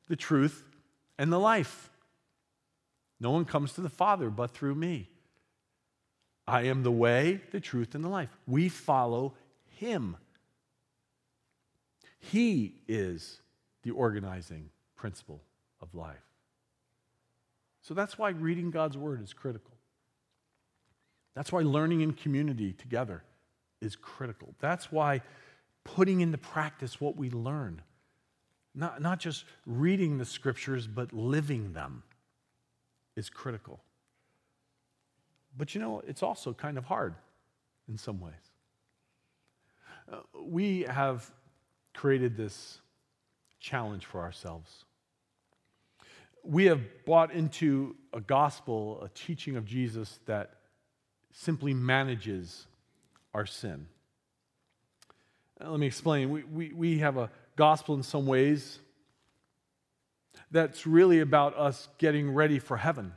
the 0.08 0.16
truth, 0.16 0.64
and 1.18 1.32
the 1.32 1.40
life. 1.40 1.90
No 3.22 3.30
one 3.30 3.44
comes 3.44 3.72
to 3.74 3.80
the 3.80 3.88
Father 3.88 4.30
but 4.30 4.50
through 4.50 4.74
me. 4.74 5.08
I 6.46 6.62
am 6.62 6.82
the 6.82 6.90
way, 6.90 7.40
the 7.52 7.60
truth, 7.60 7.94
and 7.94 8.02
the 8.02 8.08
life. 8.08 8.28
We 8.48 8.68
follow 8.68 9.34
Him. 9.78 10.16
He 12.18 12.74
is 12.88 13.40
the 13.84 13.92
organizing 13.92 14.70
principle 14.96 15.40
of 15.80 15.94
life. 15.94 16.16
So 17.80 17.94
that's 17.94 18.18
why 18.18 18.30
reading 18.30 18.72
God's 18.72 18.98
Word 18.98 19.22
is 19.22 19.32
critical. 19.32 19.76
That's 21.36 21.52
why 21.52 21.60
learning 21.60 22.00
in 22.00 22.14
community 22.14 22.72
together 22.72 23.22
is 23.80 23.94
critical. 23.94 24.56
That's 24.58 24.90
why 24.90 25.22
putting 25.84 26.22
into 26.22 26.38
practice 26.38 27.00
what 27.00 27.16
we 27.16 27.30
learn, 27.30 27.82
not, 28.74 29.00
not 29.00 29.20
just 29.20 29.44
reading 29.64 30.18
the 30.18 30.24
scriptures, 30.24 30.88
but 30.88 31.12
living 31.12 31.72
them, 31.72 32.02
is 33.16 33.28
critical. 33.28 33.80
But 35.56 35.74
you 35.74 35.80
know, 35.80 36.02
it's 36.06 36.22
also 36.22 36.52
kind 36.52 36.78
of 36.78 36.84
hard 36.84 37.14
in 37.88 37.98
some 37.98 38.20
ways. 38.20 38.32
Uh, 40.10 40.16
we 40.42 40.82
have 40.82 41.30
created 41.94 42.36
this 42.36 42.80
challenge 43.60 44.06
for 44.06 44.20
ourselves. 44.20 44.84
We 46.42 46.64
have 46.64 46.80
bought 47.04 47.32
into 47.32 47.94
a 48.12 48.20
gospel, 48.20 49.02
a 49.02 49.08
teaching 49.10 49.56
of 49.56 49.64
Jesus 49.64 50.18
that 50.26 50.54
simply 51.32 51.72
manages 51.72 52.66
our 53.34 53.46
sin. 53.46 53.86
Uh, 55.62 55.70
let 55.70 55.80
me 55.80 55.86
explain. 55.86 56.30
We, 56.30 56.42
we, 56.44 56.72
we 56.72 56.98
have 56.98 57.16
a 57.16 57.30
gospel 57.56 57.94
in 57.94 58.02
some 58.02 58.26
ways 58.26 58.80
that's 60.52 60.86
really 60.86 61.18
about 61.20 61.56
us 61.58 61.88
getting 61.98 62.32
ready 62.32 62.60
for 62.60 62.76
heaven 62.76 63.12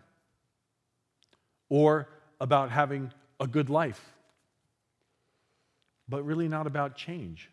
or 1.70 2.08
about 2.39 2.72
having 2.72 3.12
a 3.39 3.46
good 3.48 3.70
life. 3.70 4.13
but 6.08 6.24
really 6.24 6.48
not 6.48 6.68
about 6.68 6.96
change, 6.96 7.50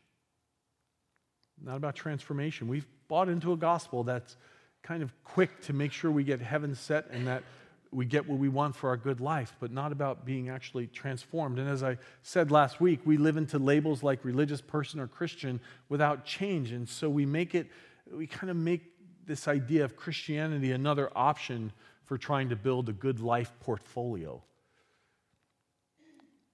not 1.63 1.77
about 1.77 1.95
transformation. 1.95 2.69
We've 2.69 2.87
bought 3.09 3.29
into 3.29 3.53
a 3.53 3.57
gospel 3.57 4.05
that's 4.05 4.37
kind 4.83 5.03
of 5.03 5.13
quick 5.25 5.61
to 5.63 5.73
make 5.73 5.93
sure 5.93 6.11
we 6.11 6.25
get 6.25 6.41
heaven 6.41 6.75
set 6.75 7.09
and 7.11 7.27
that 7.27 7.45
we 7.93 8.07
get 8.07 8.27
what 8.27 8.39
we 8.39 8.49
want 8.49 8.75
for 8.75 8.89
our 8.89 8.97
good 8.97 9.21
life, 9.21 9.55
but 9.61 9.71
not 9.71 9.93
about 9.93 10.25
being 10.25 10.49
actually 10.49 10.87
transformed. 10.87 11.59
And 11.59 11.69
as 11.69 11.83
I 11.83 11.99
said 12.23 12.51
last 12.51 12.81
week, 12.81 13.01
we 13.05 13.19
live 13.19 13.37
into 13.37 13.59
labels 13.59 14.03
like 14.03 14.25
religious 14.25 14.63
person 14.63 14.99
or 14.99 15.07
Christian 15.07 15.61
without 15.89 16.25
change. 16.25 16.73
And 16.73 16.89
so 16.89 17.11
we 17.11 17.27
make 17.27 17.55
it, 17.55 17.69
we 18.11 18.27
kind 18.27 18.51
of 18.51 18.57
make 18.57 18.92
this 19.27 19.49
idea 19.49 19.85
of 19.85 19.97
Christianity 19.97 20.73
another 20.73 21.11
option 21.15 21.73
for 22.05 22.19
trying 22.19 22.51
to 22.51 22.57
build 22.57 22.89
a 22.89 22.93
good 22.93 23.21
life 23.21 23.53
portfolio. 23.61 24.43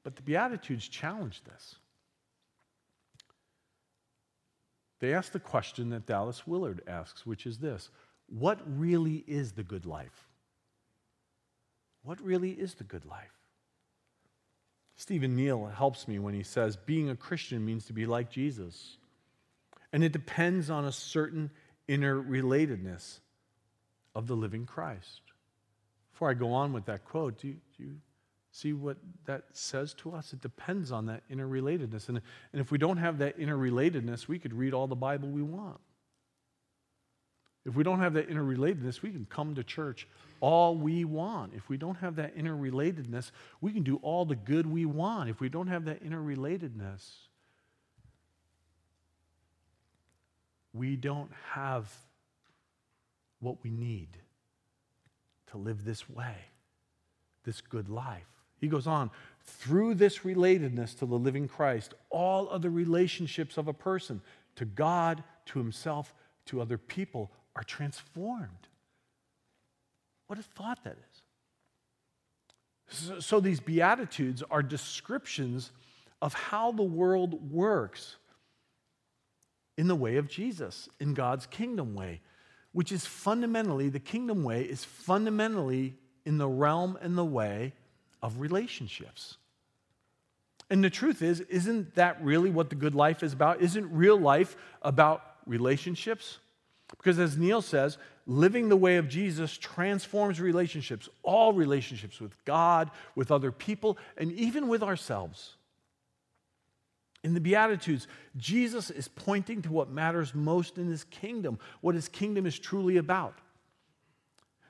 But 0.05 0.17
the 0.17 0.23
Beatitudes 0.23 0.89
challenge 0.89 1.43
this. 1.45 1.77
They 5.01 5.15
ask 5.15 5.33
the 5.33 5.41
question 5.41 5.91
that 5.91 6.07
Dallas 6.07 6.47
Willard 6.47 6.83
asks, 6.87 7.25
which 7.25 7.47
is 7.47 7.59
this 7.59 7.91
What 8.29 8.61
really 8.67 9.25
is 9.27 9.53
the 9.53 9.63
good 9.63 9.87
life? 9.87 10.29
What 12.03 12.21
really 12.21 12.51
is 12.51 12.75
the 12.75 12.85
good 12.85 13.05
life? 13.05 13.35
Stephen 14.97 15.37
Neill 15.37 15.67
helps 15.67 16.09
me 16.09 16.19
when 16.19 16.35
he 16.35 16.43
says 16.43 16.77
being 16.77 17.09
a 17.09 17.17
Christian 17.17 17.65
means 17.65 17.85
to 17.87 17.93
be 17.93 18.07
like 18.07 18.31
Jesus. 18.31 18.97
And 19.93 20.03
it 20.03 20.13
depends 20.13 20.71
on 20.71 20.85
a 20.85 20.93
certain 20.93 21.51
inner 21.88 22.23
relatedness 22.23 23.18
of 24.14 24.26
the 24.26 24.35
living 24.35 24.66
Christ. 24.66 25.23
Before 26.12 26.30
I 26.30 26.35
go 26.35 26.52
on 26.52 26.73
with 26.73 26.85
that 26.87 27.04
quote, 27.04 27.38
do 27.38 27.49
you, 27.49 27.57
do 27.76 27.85
you 27.85 27.97
see 28.52 28.73
what 28.73 28.99
that 29.25 29.45
says 29.52 29.95
to 29.95 30.14
us? 30.14 30.33
It 30.33 30.40
depends 30.40 30.92
on 30.92 31.07
that 31.07 31.23
inner 31.30 31.49
relatedness. 31.49 32.09
And, 32.09 32.21
and 32.52 32.61
if 32.61 32.71
we 32.71 32.78
don't 32.78 32.97
have 32.99 33.18
that 33.18 33.38
inner 33.38 33.57
relatedness, 33.57 34.28
we 34.28 34.38
could 34.38 34.52
read 34.52 34.75
all 34.75 34.87
the 34.87 34.97
Bible 34.97 35.28
we 35.28 35.42
want. 35.42 35.80
If 37.64 37.76
we 37.76 37.85
don't 37.85 38.00
have 38.00 38.14
that 38.14 38.30
inner 38.30 38.42
relatedness, 38.42 39.02
we 39.02 39.11
can 39.11 39.26
come 39.28 39.54
to 39.54 39.62
church 39.62 40.09
all 40.40 40.75
we 40.75 41.04
want. 41.04 41.52
If 41.54 41.68
we 41.68 41.76
don't 41.76 41.97
have 41.97 42.16
that 42.16 42.33
inner 42.35 42.57
relatedness, 42.57 43.30
we 43.61 43.73
can 43.73 43.83
do 43.83 43.97
all 43.97 44.25
the 44.25 44.37
good 44.37 44.66
we 44.66 44.87
want. 44.87 45.28
If 45.28 45.40
we 45.40 45.49
don't 45.49 45.66
have 45.66 45.85
that 45.85 46.00
inner 46.02 46.21
we 50.79 50.97
don't 50.97 51.31
have 51.53 51.93
what 53.41 53.63
we 53.63 53.71
need 53.71 54.09
to 55.51 55.59
live 55.59 55.85
this 55.85 56.09
way, 56.09 56.37
this 57.45 57.61
good 57.61 57.89
life. 57.89 58.27
He 58.61 58.69
goes 58.69 58.87
on, 58.87 59.11
through 59.45 59.95
this 59.95 60.19
relatedness 60.21 60.99
to 60.99 61.07
the 61.07 61.19
living 61.19 61.49
Christ, 61.49 61.95
all 62.11 62.49
other 62.51 62.71
relationships 62.71 63.57
of 63.57 63.69
a 63.69 63.73
person 63.73 64.21
to 64.57 64.65
God, 64.65 65.23
to 65.47 65.59
himself, 65.59 66.13
to 66.47 66.61
other 66.61 66.79
people 66.79 67.31
are 67.55 67.63
transformed. 67.63 68.69
What 70.27 70.39
a 70.39 70.43
thought 70.43 70.85
that 70.85 70.97
is. 70.99 71.23
So, 72.91 73.21
so, 73.21 73.41
these 73.41 73.61
Beatitudes 73.61 74.43
are 74.51 74.63
descriptions 74.63 75.73
of 76.23 76.33
how 76.33 76.73
the 76.73 76.83
world 76.83 77.53
works 77.53 78.17
in 79.79 79.87
the 79.87 79.95
way 79.95 80.17
of 80.17 80.29
Jesus, 80.29 80.89
in 80.99 81.15
God's 81.15 81.47
kingdom 81.47 81.95
way, 81.95 82.21
which 82.73 82.91
is 82.91 83.07
fundamentally, 83.07 83.89
the 83.89 84.01
kingdom 84.01 84.43
way 84.43 84.63
is 84.65 84.85
fundamentally 84.85 85.95
in 86.27 86.37
the 86.37 86.49
realm 86.49 86.99
and 87.01 87.17
the 87.17 87.25
way 87.25 87.73
of 88.21 88.41
relationships. 88.41 89.37
And 90.69 90.83
the 90.83 90.91
truth 90.91 91.23
is, 91.23 91.41
isn't 91.43 91.95
that 91.95 92.23
really 92.23 92.51
what 92.51 92.71
the 92.71 92.75
good 92.75 92.97
life 92.97 93.23
is 93.23 93.33
about? 93.33 93.63
Isn't 93.63 93.91
real 93.91 94.19
life 94.19 94.57
about 94.83 95.23
relationships? 95.47 96.39
Because 96.91 97.21
as 97.21 97.39
Neill 97.39 97.62
says, 97.62 97.99
living 98.27 98.69
the 98.69 98.77
way 98.77 98.97
of 98.97 99.09
Jesus 99.09 99.57
transforms 99.57 100.41
relationships, 100.41 101.09
all 101.23 101.53
relationships 101.53 102.21
with 102.21 102.45
God, 102.45 102.91
with 103.14 103.31
other 103.31 103.53
people, 103.53 103.97
and 104.17 104.33
even 104.33 104.67
with 104.67 104.83
ourselves. 104.83 105.55
In 107.24 107.35
the 107.35 107.40
Beatitudes, 107.40 108.07
Jesus 108.37 108.90
is 108.90 109.09
pointing 109.09 109.62
to 109.62 109.72
what 109.72 109.90
matters 109.90 110.35
most 110.35 110.78
in 110.78 110.88
his 110.88 111.04
kingdom, 111.04 111.59
what 111.81 111.94
his 111.94 112.09
kingdom 112.09 112.46
is 112.46 112.59
truly 112.59 112.96
about. 112.96 113.38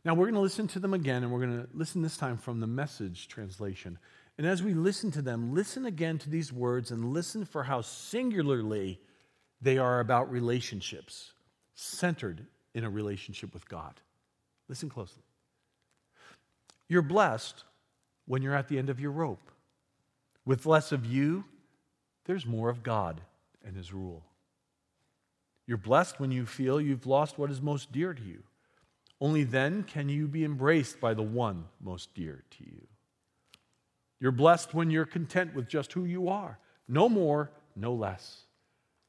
Now, 0.05 0.15
we're 0.15 0.27
going 0.27 0.35
to 0.35 0.41
listen 0.41 0.69
to 0.69 0.79
them 0.79 0.95
again, 0.95 1.23
and 1.23 1.31
we're 1.31 1.45
going 1.45 1.63
to 1.63 1.69
listen 1.75 2.01
this 2.01 2.17
time 2.17 2.39
from 2.39 2.61
the 2.61 2.67
message 2.67 3.29
translation. 3.29 3.99
And 4.39 4.47
as 4.47 4.63
we 4.63 4.73
listen 4.73 5.11
to 5.13 5.23
them, 5.23 5.55
listen 5.55 5.85
again 5.85 6.19
to 6.19 6.31
these 6.31 6.53
words 6.53 6.91
and 6.91 7.13
listen 7.13 7.45
for 7.45 7.65
how 7.65 7.83
singularly 7.83 9.01
they 9.61 9.77
are 9.77 10.01
about 10.01 10.31
relationships, 10.31 11.33
centered 11.75 12.47
in 12.75 12.85
a 12.85 12.91
relationship 12.91 13.53
with 13.53 13.69
God. 13.69 14.01
Listen 14.69 14.89
closely. 14.89 15.23
You're 16.89 17.03
blessed 17.03 17.65
when 18.27 18.41
you're 18.41 18.55
at 18.55 18.69
the 18.69 18.79
end 18.79 18.89
of 18.89 19.01
your 19.01 19.11
rope. 19.11 19.51
With 20.47 20.65
less 20.65 20.93
of 20.93 21.05
you 21.05 21.45
there's 22.29 22.47
more 22.47 22.69
of 22.69 22.83
God 22.85 23.23
and 23.67 23.75
His 23.75 23.93
rule. 23.93 24.23
You're 25.67 25.79
blessed 25.79 26.21
when 26.21 26.31
you 26.31 26.47
feel 26.47 26.81
you've 26.81 27.07
lost 27.07 27.39
what 27.39 27.51
is 27.51 27.61
most 27.61 27.91
dear 27.91 28.15
to 28.15 28.23
you. 28.23 28.43
Only 29.21 29.45
then 29.45 29.83
can 29.83 30.09
you 30.09 30.29
be 30.29 30.45
embraced 30.45 31.01
by 31.01 31.15
the 31.15 31.23
one 31.23 31.65
most 31.81 32.15
dear 32.15 32.45
to 32.51 32.65
you. 32.65 32.87
You're 34.21 34.31
blessed 34.31 34.75
when 34.75 34.91
you're 34.91 35.07
content 35.07 35.55
with 35.55 35.69
just 35.69 35.93
who 35.93 36.05
you 36.05 36.29
are. 36.29 36.59
No 36.87 37.09
more, 37.09 37.51
no 37.75 37.95
less. 37.95 38.43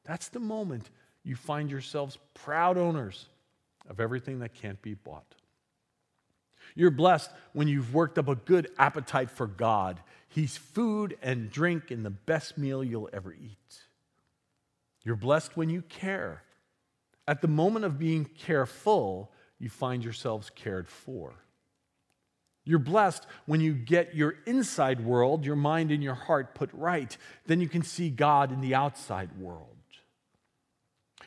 That's 0.04 0.28
the 0.28 0.40
moment 0.40 0.90
you 1.22 1.36
find 1.36 1.70
yourselves 1.70 2.18
proud 2.32 2.78
owners 2.78 3.28
of 3.88 4.00
everything 4.00 4.38
that 4.38 4.54
can't 4.54 4.80
be 4.80 4.94
bought. 4.94 5.34
You're 6.74 6.90
blessed 6.90 7.30
when 7.52 7.68
you've 7.68 7.94
worked 7.94 8.18
up 8.18 8.28
a 8.28 8.34
good 8.34 8.70
appetite 8.78 9.30
for 9.30 9.46
God. 9.46 10.00
He's 10.28 10.56
food 10.56 11.16
and 11.22 11.50
drink 11.50 11.90
and 11.90 12.04
the 12.04 12.10
best 12.10 12.56
meal 12.56 12.84
you'll 12.84 13.10
ever 13.12 13.32
eat. 13.32 13.80
You're 15.02 15.16
blessed 15.16 15.56
when 15.56 15.70
you 15.70 15.82
care. 15.82 16.42
At 17.26 17.42
the 17.42 17.48
moment 17.48 17.84
of 17.84 17.98
being 17.98 18.24
careful, 18.24 19.32
you 19.58 19.68
find 19.68 20.04
yourselves 20.04 20.50
cared 20.54 20.88
for. 20.88 21.34
You're 22.64 22.78
blessed 22.78 23.26
when 23.46 23.60
you 23.60 23.72
get 23.72 24.14
your 24.14 24.36
inside 24.46 25.04
world, 25.04 25.44
your 25.44 25.56
mind 25.56 25.90
and 25.90 26.02
your 26.02 26.14
heart 26.14 26.54
put 26.54 26.70
right. 26.72 27.16
Then 27.46 27.60
you 27.60 27.68
can 27.68 27.82
see 27.82 28.10
God 28.10 28.52
in 28.52 28.60
the 28.60 28.74
outside 28.74 29.30
world. 29.38 29.66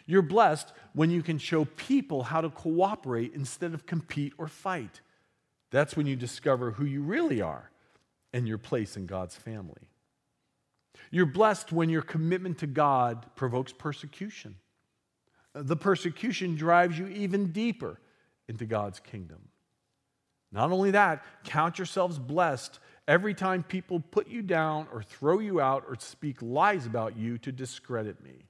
You're 0.06 0.22
blessed 0.22 0.72
when 0.94 1.10
you 1.10 1.24
can 1.24 1.38
show 1.38 1.66
people 1.66 2.24
how 2.24 2.42
to 2.42 2.50
cooperate 2.50 3.34
instead 3.34 3.74
of 3.74 3.86
compete 3.86 4.34
or 4.38 4.48
fight. 4.48 5.02
That's 5.74 5.98
when 5.98 6.06
you 6.06 6.16
discover 6.16 6.70
who 6.70 6.86
you 6.86 7.02
really 7.02 7.42
are 7.42 7.72
and 8.32 8.48
your 8.48 8.60
place 8.60 8.96
in 8.96 9.08
God's 9.08 9.36
family. 9.36 9.90
You're 11.10 11.26
blessed 11.26 11.72
when 11.72 11.90
your 11.90 12.04
commitment 12.04 12.60
to 12.60 12.68
God 12.68 13.26
provokes 13.36 13.74
persecution. 13.74 14.58
The 15.56 15.76
persecution 15.76 16.56
drives 16.56 17.00
you 17.00 17.08
even 17.08 17.52
deeper 17.52 18.00
into 18.48 18.68
God's 18.68 19.00
kingdom. 19.00 19.50
Not 20.52 20.72
only 20.72 20.92
that, 20.92 21.26
count 21.44 21.80
yourselves 21.80 22.20
blessed 22.20 22.80
every 23.08 23.34
time 23.34 23.64
people 23.64 24.00
put 24.00 24.28
you 24.28 24.44
down 24.44 24.88
or 24.94 25.02
throw 25.02 25.40
you 25.40 25.60
out 25.60 25.86
or 25.90 25.96
speak 25.98 26.38
lies 26.40 26.86
about 26.86 27.18
you 27.18 27.40
to 27.40 27.52
discredit 27.52 28.24
me. 28.24 28.46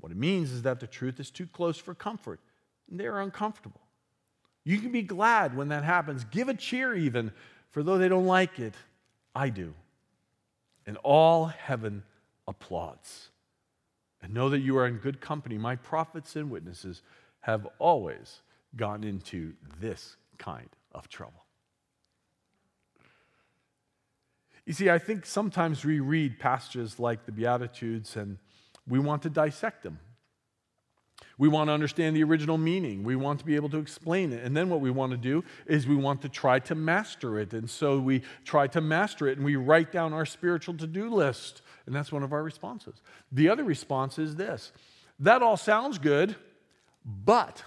What 0.00 0.10
it 0.10 0.18
means 0.18 0.50
is 0.50 0.62
that 0.62 0.80
the 0.80 0.88
truth 0.88 1.20
is 1.20 1.30
too 1.30 1.46
close 1.46 1.78
for 1.78 1.94
comfort, 1.94 2.40
and 2.90 2.98
they're 2.98 3.20
uncomfortable. 3.20 3.79
You 4.64 4.78
can 4.78 4.92
be 4.92 5.02
glad 5.02 5.56
when 5.56 5.68
that 5.68 5.84
happens. 5.84 6.24
Give 6.24 6.48
a 6.48 6.54
cheer, 6.54 6.94
even, 6.94 7.32
for 7.70 7.82
though 7.82 7.98
they 7.98 8.08
don't 8.08 8.26
like 8.26 8.58
it, 8.58 8.74
I 9.34 9.48
do. 9.48 9.74
And 10.86 10.96
all 10.98 11.46
heaven 11.46 12.02
applauds. 12.46 13.30
And 14.22 14.34
know 14.34 14.50
that 14.50 14.58
you 14.58 14.76
are 14.76 14.86
in 14.86 14.98
good 14.98 15.20
company. 15.20 15.56
My 15.56 15.76
prophets 15.76 16.36
and 16.36 16.50
witnesses 16.50 17.02
have 17.40 17.66
always 17.78 18.42
gone 18.76 19.02
into 19.02 19.54
this 19.80 20.16
kind 20.38 20.68
of 20.92 21.08
trouble. 21.08 21.44
You 24.66 24.74
see, 24.74 24.90
I 24.90 24.98
think 24.98 25.24
sometimes 25.24 25.84
we 25.84 26.00
read 26.00 26.38
passages 26.38 27.00
like 27.00 27.24
the 27.24 27.32
Beatitudes 27.32 28.16
and 28.16 28.38
we 28.86 28.98
want 28.98 29.22
to 29.22 29.30
dissect 29.30 29.82
them. 29.82 29.98
We 31.40 31.48
want 31.48 31.68
to 31.68 31.72
understand 31.72 32.14
the 32.14 32.22
original 32.22 32.58
meaning. 32.58 33.02
We 33.02 33.16
want 33.16 33.38
to 33.38 33.46
be 33.46 33.56
able 33.56 33.70
to 33.70 33.78
explain 33.78 34.34
it. 34.34 34.44
And 34.44 34.54
then 34.54 34.68
what 34.68 34.82
we 34.82 34.90
want 34.90 35.12
to 35.12 35.16
do 35.16 35.42
is 35.64 35.86
we 35.86 35.96
want 35.96 36.20
to 36.20 36.28
try 36.28 36.58
to 36.58 36.74
master 36.74 37.38
it. 37.38 37.54
And 37.54 37.70
so 37.70 37.98
we 37.98 38.20
try 38.44 38.66
to 38.66 38.82
master 38.82 39.26
it 39.26 39.38
and 39.38 39.44
we 39.46 39.56
write 39.56 39.90
down 39.90 40.12
our 40.12 40.26
spiritual 40.26 40.76
to 40.76 40.86
do 40.86 41.08
list. 41.08 41.62
And 41.86 41.94
that's 41.96 42.12
one 42.12 42.22
of 42.22 42.34
our 42.34 42.42
responses. 42.42 43.00
The 43.32 43.48
other 43.48 43.64
response 43.64 44.18
is 44.18 44.36
this 44.36 44.70
that 45.18 45.40
all 45.40 45.56
sounds 45.56 45.96
good, 45.96 46.36
but, 47.06 47.62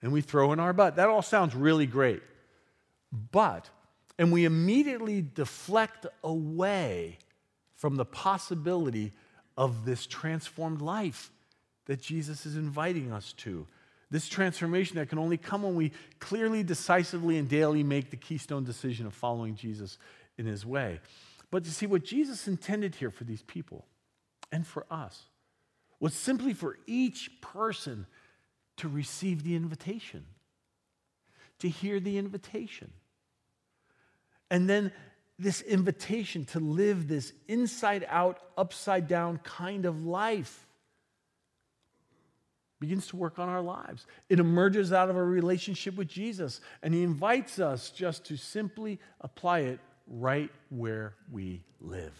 and 0.00 0.12
we 0.12 0.20
throw 0.20 0.52
in 0.52 0.60
our 0.60 0.72
but. 0.72 0.94
That 0.94 1.08
all 1.08 1.22
sounds 1.22 1.56
really 1.56 1.86
great, 1.86 2.22
but, 3.32 3.68
and 4.20 4.30
we 4.30 4.44
immediately 4.44 5.20
deflect 5.20 6.06
away 6.22 7.18
from 7.74 7.96
the 7.96 8.04
possibility 8.04 9.10
of 9.56 9.84
this 9.84 10.06
transformed 10.06 10.80
life 10.80 11.32
that 11.90 12.00
Jesus 12.00 12.46
is 12.46 12.54
inviting 12.54 13.10
us 13.10 13.32
to. 13.32 13.66
This 14.12 14.28
transformation 14.28 14.94
that 14.94 15.08
can 15.08 15.18
only 15.18 15.36
come 15.36 15.64
when 15.64 15.74
we 15.74 15.90
clearly, 16.20 16.62
decisively, 16.62 17.36
and 17.36 17.48
daily 17.48 17.82
make 17.82 18.10
the 18.10 18.16
keystone 18.16 18.62
decision 18.62 19.08
of 19.08 19.12
following 19.12 19.56
Jesus 19.56 19.98
in 20.38 20.46
his 20.46 20.64
way. 20.64 21.00
But 21.50 21.64
you 21.64 21.72
see, 21.72 21.86
what 21.86 22.04
Jesus 22.04 22.46
intended 22.46 22.94
here 22.94 23.10
for 23.10 23.24
these 23.24 23.42
people 23.42 23.86
and 24.52 24.64
for 24.64 24.86
us 24.88 25.24
was 25.98 26.14
simply 26.14 26.54
for 26.54 26.78
each 26.86 27.28
person 27.40 28.06
to 28.76 28.88
receive 28.88 29.42
the 29.42 29.56
invitation, 29.56 30.26
to 31.58 31.68
hear 31.68 31.98
the 31.98 32.18
invitation. 32.18 32.92
And 34.48 34.70
then 34.70 34.92
this 35.40 35.60
invitation 35.60 36.44
to 36.44 36.60
live 36.60 37.08
this 37.08 37.32
inside 37.48 38.06
out, 38.08 38.38
upside 38.56 39.08
down 39.08 39.38
kind 39.38 39.86
of 39.86 40.06
life 40.06 40.68
begins 42.80 43.06
to 43.08 43.16
work 43.16 43.38
on 43.38 43.48
our 43.48 43.60
lives. 43.60 44.06
It 44.28 44.40
emerges 44.40 44.92
out 44.92 45.10
of 45.10 45.16
a 45.16 45.22
relationship 45.22 45.96
with 45.96 46.08
Jesus, 46.08 46.60
and 46.82 46.94
He 46.94 47.02
invites 47.02 47.58
us 47.58 47.90
just 47.90 48.24
to 48.24 48.36
simply 48.36 48.98
apply 49.20 49.60
it 49.60 49.80
right 50.06 50.50
where 50.70 51.14
we 51.30 51.62
live. 51.80 52.14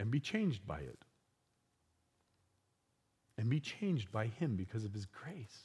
And 0.00 0.10
be 0.10 0.18
changed 0.18 0.66
by 0.66 0.78
it. 0.78 0.98
And 3.36 3.48
be 3.50 3.60
changed 3.60 4.10
by 4.10 4.26
Him 4.26 4.56
because 4.56 4.84
of 4.84 4.94
His 4.94 5.06
grace. 5.06 5.62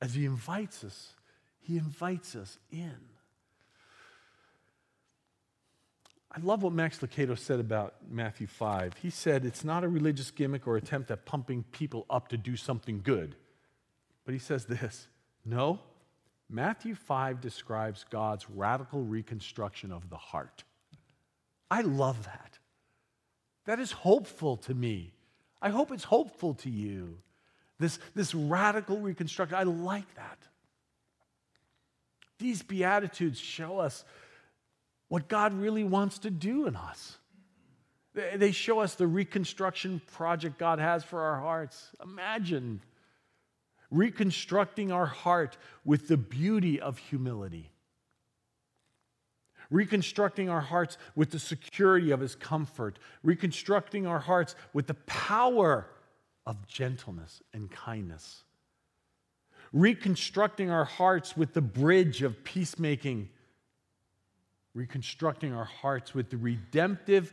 As 0.00 0.14
He 0.14 0.26
invites 0.26 0.84
us, 0.84 1.14
He 1.58 1.78
invites 1.78 2.36
us 2.36 2.58
in. 2.70 3.15
I 6.30 6.40
love 6.40 6.62
what 6.62 6.72
Max 6.72 6.98
Lucado 6.98 7.38
said 7.38 7.60
about 7.60 7.94
Matthew 8.10 8.46
5. 8.46 8.94
He 9.00 9.10
said 9.10 9.44
it's 9.44 9.64
not 9.64 9.84
a 9.84 9.88
religious 9.88 10.30
gimmick 10.30 10.66
or 10.66 10.76
attempt 10.76 11.10
at 11.10 11.24
pumping 11.24 11.64
people 11.72 12.04
up 12.10 12.28
to 12.28 12.36
do 12.36 12.56
something 12.56 13.00
good. 13.02 13.36
But 14.24 14.34
he 14.34 14.40
says 14.40 14.66
this 14.66 15.06
no, 15.44 15.80
Matthew 16.50 16.94
5 16.94 17.40
describes 17.40 18.04
God's 18.10 18.50
radical 18.50 19.02
reconstruction 19.02 19.92
of 19.92 20.10
the 20.10 20.16
heart. 20.16 20.64
I 21.70 21.82
love 21.82 22.24
that. 22.24 22.58
That 23.64 23.80
is 23.80 23.92
hopeful 23.92 24.56
to 24.58 24.74
me. 24.74 25.12
I 25.60 25.70
hope 25.70 25.90
it's 25.90 26.04
hopeful 26.04 26.54
to 26.54 26.70
you. 26.70 27.18
This, 27.78 27.98
this 28.14 28.34
radical 28.34 28.98
reconstruction, 28.98 29.56
I 29.56 29.64
like 29.64 30.14
that. 30.14 30.38
These 32.38 32.62
Beatitudes 32.62 33.38
show 33.38 33.78
us 33.78 34.04
what 35.08 35.28
God 35.28 35.54
really 35.54 35.84
wants 35.84 36.18
to 36.20 36.30
do 36.30 36.66
in 36.66 36.76
us. 36.76 37.18
They 38.14 38.52
show 38.52 38.80
us 38.80 38.94
the 38.94 39.06
reconstruction 39.06 40.00
project 40.12 40.58
God 40.58 40.78
has 40.78 41.04
for 41.04 41.20
our 41.20 41.40
hearts. 41.40 41.90
Imagine 42.02 42.80
reconstructing 43.90 44.90
our 44.90 45.06
heart 45.06 45.56
with 45.84 46.08
the 46.08 46.16
beauty 46.16 46.80
of 46.80 46.98
humility, 46.98 47.70
reconstructing 49.70 50.48
our 50.48 50.62
hearts 50.62 50.96
with 51.14 51.30
the 51.30 51.38
security 51.38 52.10
of 52.10 52.20
His 52.20 52.34
comfort, 52.34 52.98
reconstructing 53.22 54.06
our 54.06 54.18
hearts 54.18 54.54
with 54.72 54.86
the 54.86 54.94
power 54.94 55.86
of 56.46 56.66
gentleness 56.66 57.42
and 57.52 57.70
kindness, 57.70 58.44
reconstructing 59.72 60.70
our 60.70 60.84
hearts 60.84 61.36
with 61.36 61.52
the 61.52 61.62
bridge 61.62 62.22
of 62.22 62.44
peacemaking 62.44 63.28
reconstructing 64.76 65.54
our 65.54 65.64
hearts 65.64 66.14
with 66.14 66.28
the 66.28 66.36
redemptive 66.36 67.32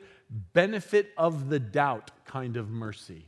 benefit 0.54 1.12
of 1.18 1.50
the 1.50 1.60
doubt 1.60 2.10
kind 2.26 2.56
of 2.56 2.70
mercy, 2.70 3.26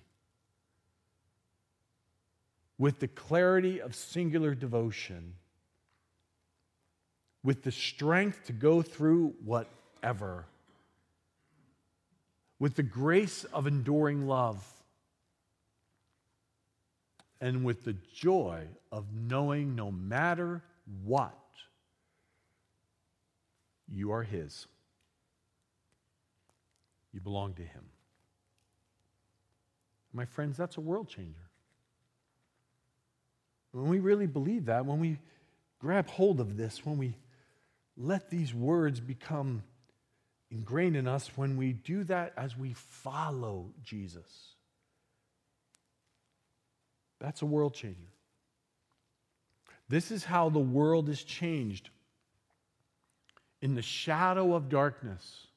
with 2.77 2.99
the 2.99 3.09
clarity 3.09 3.81
of 3.81 3.93
singular 3.93 4.55
devotion, 4.55 5.33
with 7.43 7.61
the 7.63 7.71
strength 7.71 8.45
to 8.45 8.53
go 8.53 8.81
through 8.81 9.35
whatever, 9.43 10.45
with 12.57 12.75
the 12.75 12.83
grace 12.83 13.43
of 13.53 13.67
enduring 13.67 14.27
love. 14.27 14.65
And 17.41 17.65
with 17.65 17.83
the 17.83 17.97
joy 18.15 18.65
of 18.93 19.13
knowing 19.13 19.75
no 19.75 19.91
matter 19.91 20.63
what, 21.03 21.37
you 23.91 24.11
are 24.11 24.23
His. 24.23 24.67
You 27.13 27.21
belong 27.21 27.53
to 27.55 27.63
Him. 27.63 27.85
My 30.13 30.25
friends, 30.25 30.57
that's 30.57 30.77
a 30.77 30.81
world 30.81 31.07
changer. 31.07 31.49
When 33.71 33.89
we 33.89 33.99
really 33.99 34.27
believe 34.27 34.65
that, 34.65 34.85
when 34.85 34.99
we 34.99 35.19
grab 35.79 36.09
hold 36.09 36.39
of 36.39 36.55
this, 36.55 36.85
when 36.85 36.97
we 36.97 37.15
let 37.97 38.29
these 38.29 38.53
words 38.53 38.99
become 38.99 39.63
ingrained 40.49 40.95
in 40.95 41.07
us, 41.07 41.29
when 41.35 41.57
we 41.57 41.73
do 41.73 42.05
that 42.05 42.33
as 42.37 42.57
we 42.57 42.73
follow 42.73 43.73
Jesus, 43.83 44.55
that's 47.19 47.41
a 47.41 47.45
world 47.45 47.73
changer. 47.73 48.11
This 49.89 50.11
is 50.11 50.23
how 50.23 50.49
the 50.49 50.59
world 50.59 51.09
is 51.09 51.23
changed 51.23 51.89
in 53.65 53.73
the 53.73 53.81
shadow 53.81 54.53
of 54.53 54.69
darkness 54.69 55.47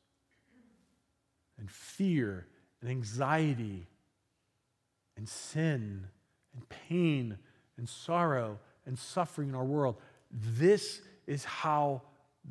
and 1.58 1.70
fear 1.70 2.46
and 2.80 2.88
anxiety 2.88 3.86
and 5.18 5.28
sin 5.28 6.06
and 6.54 6.66
pain 6.70 7.36
and 7.76 7.86
sorrow 7.86 8.58
and 8.86 8.98
suffering 8.98 9.50
in 9.50 9.54
our 9.54 9.66
world. 9.66 9.94
This 10.30 11.02
is 11.26 11.44
how 11.44 12.00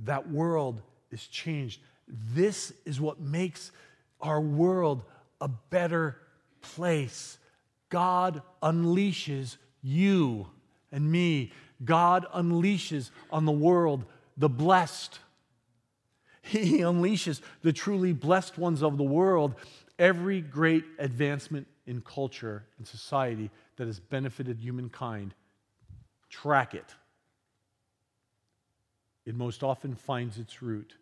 that 0.04 0.30
world 0.30 0.80
is 1.10 1.26
changed. 1.26 1.82
This 2.08 2.72
is 2.86 3.02
what 3.02 3.20
makes 3.20 3.72
our 4.22 4.39
world 4.39 5.06
a 5.41 5.48
better 5.48 6.20
place. 6.62 7.39
God 7.89 8.43
unleashes 8.62 9.58
you 9.82 10.46
and 10.91 11.12
me. 11.12 11.52
God 11.84 12.28
unleashes 12.32 13.10
on 13.32 13.46
the 13.46 13.52
world 13.52 14.06
the 14.38 14.50
blessed 14.50 15.20
he 16.47 16.79
unleashes 16.79 17.41
the 17.62 17.73
truly 17.73 18.13
blessed 18.13 18.57
ones 18.57 18.83
of 18.83 18.97
the 18.97 19.03
world. 19.03 19.55
Every 19.99 20.41
great 20.41 20.86
advancement 20.99 21.67
in 21.86 22.01
culture 22.01 22.65
and 22.77 22.88
society 22.88 23.49
that 23.77 23.88
has 23.88 23.99
benefited 23.99 24.60
humankind, 24.60 25.33
track 26.29 26.75
it. 26.75 26.95
It 29.25 29.36
most 29.36 29.63
often 29.63 29.95
finds 29.95 30.38
its 30.38 30.62
root 30.62 30.93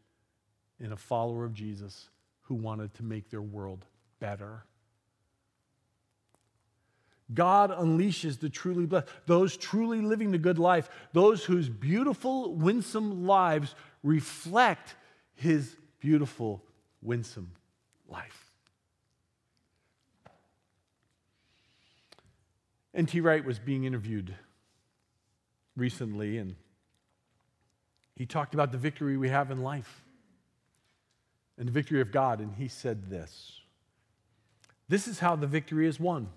in 0.79 0.91
a 0.91 0.97
follower 0.97 1.45
of 1.45 1.53
Jesus 1.53 2.09
who 2.43 2.55
wanted 2.55 2.93
to 2.95 3.03
make 3.03 3.29
their 3.29 3.41
world 3.41 3.85
better. 4.19 4.63
God 7.33 7.71
unleashes 7.71 8.39
the 8.39 8.49
truly 8.49 8.85
blessed, 8.85 9.07
those 9.25 9.57
truly 9.57 10.01
living 10.01 10.31
the 10.31 10.37
good 10.37 10.59
life, 10.59 10.89
those 11.13 11.43
whose 11.43 11.69
beautiful, 11.69 12.53
winsome 12.53 13.25
lives 13.25 13.73
reflect 14.03 14.95
his 15.35 15.75
beautiful, 15.99 16.63
winsome 17.01 17.51
life. 18.07 18.51
N.T. 22.93 23.19
Wright 23.19 23.43
was 23.43 23.59
being 23.59 23.83
interviewed 23.83 24.33
recently, 25.75 26.37
and 26.37 26.55
he 28.15 28.25
talked 28.25 28.53
about 28.53 28.71
the 28.71 28.77
victory 28.77 29.17
we 29.17 29.29
have 29.29 29.51
in 29.51 29.61
life 29.61 30.03
and 31.57 31.67
the 31.67 31.71
victory 31.71 32.01
of 32.01 32.11
God, 32.11 32.39
and 32.39 32.53
he 32.55 32.67
said 32.67 33.09
this 33.09 33.59
This 34.87 35.07
is 35.07 35.19
how 35.19 35.35
the 35.35 35.47
victory 35.47 35.87
is 35.87 35.99
won. 35.99 36.29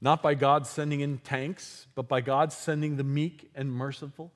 Not 0.00 0.20
by 0.20 0.34
God 0.34 0.66
sending 0.66 0.98
in 0.98 1.18
tanks, 1.18 1.86
but 1.94 2.08
by 2.08 2.20
God 2.20 2.52
sending 2.52 2.96
the 2.96 3.04
meek 3.04 3.50
and 3.54 3.72
merciful 3.72 4.32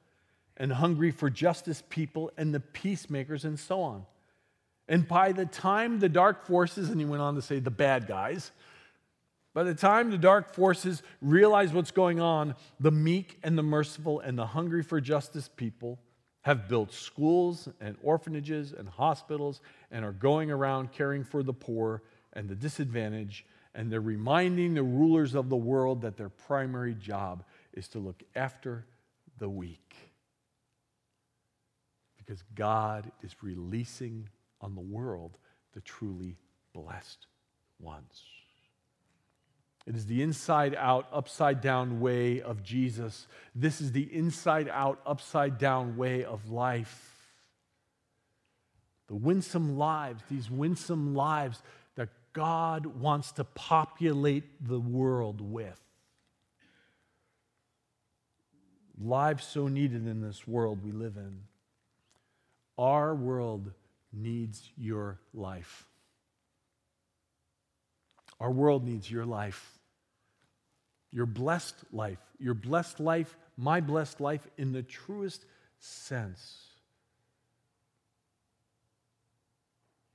and 0.57 0.73
hungry 0.73 1.11
for 1.11 1.29
justice 1.29 1.83
people 1.89 2.31
and 2.37 2.55
the 2.55 2.61
peacemakers 2.61 3.45
and 3.45 3.59
so 3.59 3.81
on. 3.81 4.07
And 4.89 5.07
by 5.07 5.33
the 5.33 5.47
time 5.47 5.99
the 5.99 6.09
dark 6.09 6.47
forces, 6.47 6.91
and 6.91 7.01
he 7.01 7.07
went 7.07 7.23
on 7.23 7.35
to 7.35 7.43
say 7.43 7.59
the 7.59 7.71
bad 7.71 8.07
guys, 8.07 8.53
by 9.53 9.65
the 9.65 9.75
time 9.75 10.11
the 10.11 10.19
dark 10.19 10.55
forces 10.55 11.03
realize 11.21 11.73
what's 11.73 11.91
going 11.91 12.21
on, 12.21 12.55
the 12.79 12.91
meek 12.91 13.39
and 13.43 13.57
the 13.57 13.63
merciful 13.63 14.21
and 14.21 14.39
the 14.39 14.47
hungry 14.47 14.83
for 14.83 15.01
justice 15.01 15.49
people 15.49 15.99
have 16.43 16.69
built 16.69 16.93
schools 16.93 17.69
and 17.81 17.97
orphanages 18.03 18.73
and 18.73 18.89
hospitals 18.89 19.61
and 19.91 20.05
are 20.05 20.13
going 20.13 20.51
around 20.51 20.93
caring 20.93 21.25
for 21.25 21.43
the 21.43 21.53
poor 21.53 22.03
and 22.35 22.49
the 22.49 22.55
disadvantaged. 22.55 23.45
And 23.75 23.91
they're 23.91 24.01
reminding 24.01 24.75
the 24.75 24.83
rulers 24.83 25.35
of 25.35 25.49
the 25.49 25.57
world 25.57 26.03
that 26.03 26.17
their 26.17 26.29
primary 26.29 26.95
job 26.95 27.43
is 27.73 27.89
to 27.89 27.99
look 27.99 28.23
after 28.35 28.87
the 29.39 29.49
weak 29.49 30.06
because 32.27 32.43
God 32.55 33.11
is 33.23 33.35
releasing 33.43 34.29
on 34.61 34.75
the 34.75 34.81
world 34.81 35.39
the 35.75 35.81
truly 35.81 36.37
blessed 36.75 37.27
ones. 37.79 38.25
It 39.87 39.95
is 39.95 40.07
the 40.07 40.23
inside 40.23 40.75
out, 40.75 41.07
upside 41.13 41.61
down 41.61 42.01
way 42.01 42.41
of 42.41 42.65
Jesus. 42.65 43.29
This 43.55 43.81
is 43.81 43.93
the 43.93 44.13
inside 44.13 44.69
out, 44.69 45.01
upside 45.07 45.59
down 45.59 45.97
way 45.97 46.25
of 46.25 46.51
life. 46.51 47.13
The 49.07 49.15
winsome 49.15 49.79
lives, 49.79 50.25
these 50.29 50.51
winsome 50.51 51.15
lives 51.15 51.63
that 51.95 52.09
God 52.33 52.87
wants 52.87 53.31
to 53.33 53.45
populate 53.45 54.45
the 54.67 54.81
world 54.81 55.41
with. 55.41 55.81
Lives 59.01 59.45
so 59.45 59.69
needed 59.69 60.09
in 60.09 60.21
this 60.21 60.49
world 60.49 60.81
we 60.85 60.91
live 60.91 61.17
in. 61.17 61.43
Our 62.79 63.15
world 63.15 63.73
needs 64.13 64.71
your 64.77 65.19
life. 65.33 65.87
Our 68.39 68.51
world 68.51 68.85
needs 68.85 69.11
your 69.11 69.25
life. 69.25 69.79
Your 71.13 71.27
blessed 71.27 71.77
life. 71.93 72.19
Your 72.39 72.55
blessed 72.55 73.01
life, 73.01 73.37
my 73.57 73.81
blessed 73.81 74.21
life 74.21 74.47
in 74.59 74.73
the 74.73 74.83
truest 74.83 75.45
sense. 75.81 76.59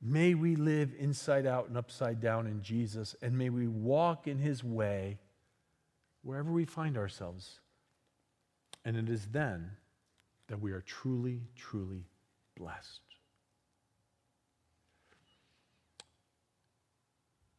May 0.01 0.33
we 0.33 0.55
live 0.55 0.93
inside 0.97 1.45
out 1.45 1.67
and 1.67 1.77
upside 1.77 2.21
down 2.21 2.47
in 2.47 2.63
Jesus, 2.63 3.15
and 3.21 3.37
may 3.37 3.49
we 3.49 3.67
walk 3.67 4.27
in 4.27 4.39
his 4.39 4.63
way 4.63 5.19
wherever 6.23 6.51
we 6.51 6.65
find 6.65 6.97
ourselves. 6.97 7.59
And 8.83 8.97
it 8.97 9.09
is 9.09 9.27
then 9.27 9.71
that 10.47 10.59
we 10.59 10.71
are 10.71 10.81
truly, 10.81 11.41
truly 11.55 12.05
blessed. 12.61 13.01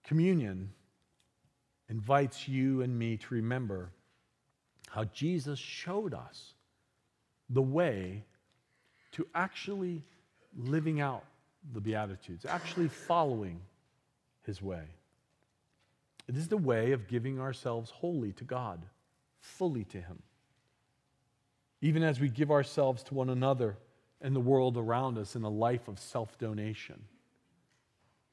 Communion 0.04 0.70
invites 1.88 2.46
you 2.46 2.82
and 2.82 2.96
me 2.96 3.16
to 3.16 3.34
remember 3.34 3.90
how 4.88 5.04
Jesus 5.04 5.58
showed 5.58 6.14
us 6.14 6.54
the 7.50 7.62
way 7.62 8.24
to 9.12 9.26
actually 9.34 10.02
living 10.56 11.00
out 11.00 11.24
the 11.72 11.80
Beatitudes, 11.80 12.44
actually 12.44 12.88
following 12.88 13.60
his 14.44 14.62
way. 14.62 14.84
It 16.28 16.36
is 16.36 16.48
the 16.48 16.56
way 16.56 16.92
of 16.92 17.08
giving 17.08 17.40
ourselves 17.40 17.90
wholly 17.90 18.32
to 18.34 18.44
God, 18.44 18.80
fully 19.40 19.84
to 19.84 19.98
him. 19.98 20.22
Even 21.80 22.02
as 22.02 22.20
we 22.20 22.28
give 22.28 22.50
ourselves 22.50 23.02
to 23.04 23.14
one 23.14 23.30
another 23.30 23.76
and 24.22 24.34
the 24.34 24.40
world 24.40 24.76
around 24.76 25.18
us 25.18 25.36
in 25.36 25.42
a 25.42 25.50
life 25.50 25.88
of 25.88 25.98
self 25.98 26.38
donation. 26.38 27.02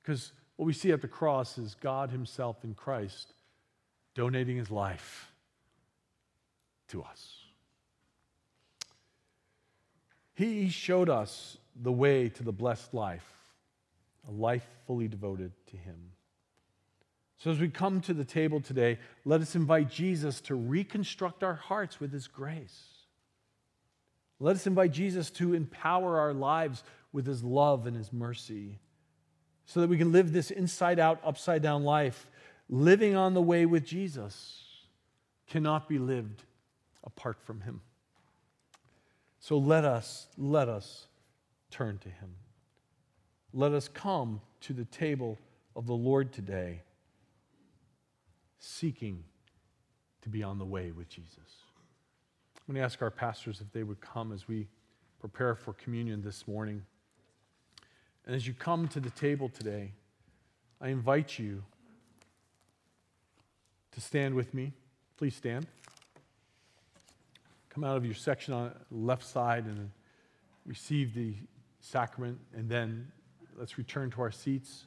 Because 0.01 0.31
what 0.55 0.65
we 0.65 0.73
see 0.73 0.91
at 0.91 1.01
the 1.01 1.07
cross 1.07 1.57
is 1.57 1.75
God 1.75 2.11
Himself 2.11 2.63
in 2.63 2.75
Christ 2.75 3.33
donating 4.15 4.57
His 4.57 4.71
life 4.71 5.31
to 6.89 7.01
us. 7.01 7.35
He 10.35 10.69
showed 10.69 11.09
us 11.09 11.57
the 11.75 11.91
way 11.91 12.29
to 12.29 12.43
the 12.43 12.51
blessed 12.51 12.93
life, 12.93 13.27
a 14.27 14.31
life 14.31 14.65
fully 14.85 15.07
devoted 15.07 15.51
to 15.67 15.77
Him. 15.77 16.11
So, 17.37 17.51
as 17.51 17.59
we 17.59 17.69
come 17.69 18.01
to 18.01 18.13
the 18.13 18.25
table 18.25 18.59
today, 18.59 18.99
let 19.23 19.41
us 19.41 19.55
invite 19.55 19.89
Jesus 19.89 20.41
to 20.41 20.55
reconstruct 20.55 21.41
our 21.43 21.55
hearts 21.55 21.99
with 21.99 22.11
His 22.11 22.27
grace. 22.27 22.98
Let 24.39 24.55
us 24.55 24.67
invite 24.67 24.91
Jesus 24.91 25.29
to 25.31 25.53
empower 25.53 26.19
our 26.19 26.33
lives 26.33 26.83
with 27.11 27.25
His 27.25 27.43
love 27.43 27.87
and 27.87 27.95
His 27.95 28.13
mercy 28.13 28.79
so 29.65 29.81
that 29.81 29.89
we 29.89 29.97
can 29.97 30.11
live 30.11 30.31
this 30.31 30.49
inside 30.49 30.99
out, 30.99 31.19
upside 31.23 31.61
down 31.61 31.83
life. 31.83 32.27
Living 32.69 33.15
on 33.15 33.33
the 33.33 33.41
way 33.41 33.65
with 33.65 33.85
Jesus 33.85 34.63
cannot 35.47 35.89
be 35.89 35.99
lived 35.99 36.43
apart 37.03 37.41
from 37.43 37.61
Him. 37.61 37.81
So 39.39 39.57
let 39.57 39.85
us, 39.85 40.27
let 40.37 40.69
us 40.69 41.07
turn 41.71 41.97
to 41.99 42.09
Him. 42.09 42.35
Let 43.53 43.73
us 43.73 43.87
come 43.87 44.41
to 44.61 44.73
the 44.73 44.85
table 44.85 45.37
of 45.75 45.87
the 45.87 45.93
Lord 45.93 46.31
today, 46.31 46.81
seeking 48.59 49.23
to 50.21 50.29
be 50.29 50.43
on 50.43 50.59
the 50.59 50.65
way 50.65 50.91
with 50.91 51.09
Jesus. 51.09 51.63
I'm 52.69 52.75
going 52.75 52.81
to 52.81 52.85
ask 52.85 53.01
our 53.01 53.09
pastors 53.09 53.61
if 53.61 53.71
they 53.71 53.81
would 53.81 53.99
come 53.99 54.31
as 54.31 54.47
we 54.47 54.67
prepare 55.19 55.55
for 55.55 55.73
communion 55.73 56.21
this 56.21 56.47
morning. 56.47 56.83
And 58.27 58.35
as 58.35 58.45
you 58.45 58.53
come 58.53 58.87
to 58.89 58.99
the 58.99 59.09
table 59.09 59.49
today, 59.49 59.93
I 60.79 60.89
invite 60.89 61.39
you 61.39 61.63
to 63.93 63.99
stand 63.99 64.35
with 64.35 64.53
me. 64.53 64.73
Please 65.17 65.35
stand. 65.35 65.65
Come 67.69 67.83
out 67.83 67.97
of 67.97 68.05
your 68.05 68.13
section 68.13 68.53
on 68.53 68.71
the 68.91 68.97
left 68.99 69.25
side 69.25 69.65
and 69.65 69.89
receive 70.63 71.15
the 71.15 71.33
sacrament, 71.79 72.37
and 72.55 72.69
then 72.69 73.11
let's 73.57 73.79
return 73.79 74.11
to 74.11 74.21
our 74.21 74.31
seats 74.31 74.85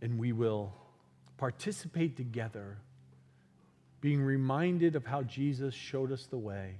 and 0.00 0.20
we 0.20 0.30
will 0.30 0.72
participate 1.36 2.16
together, 2.16 2.78
being 4.04 4.20
reminded 4.20 4.96
of 4.96 5.06
how 5.06 5.22
Jesus 5.22 5.72
showed 5.72 6.12
us 6.12 6.26
the 6.26 6.36
way 6.36 6.74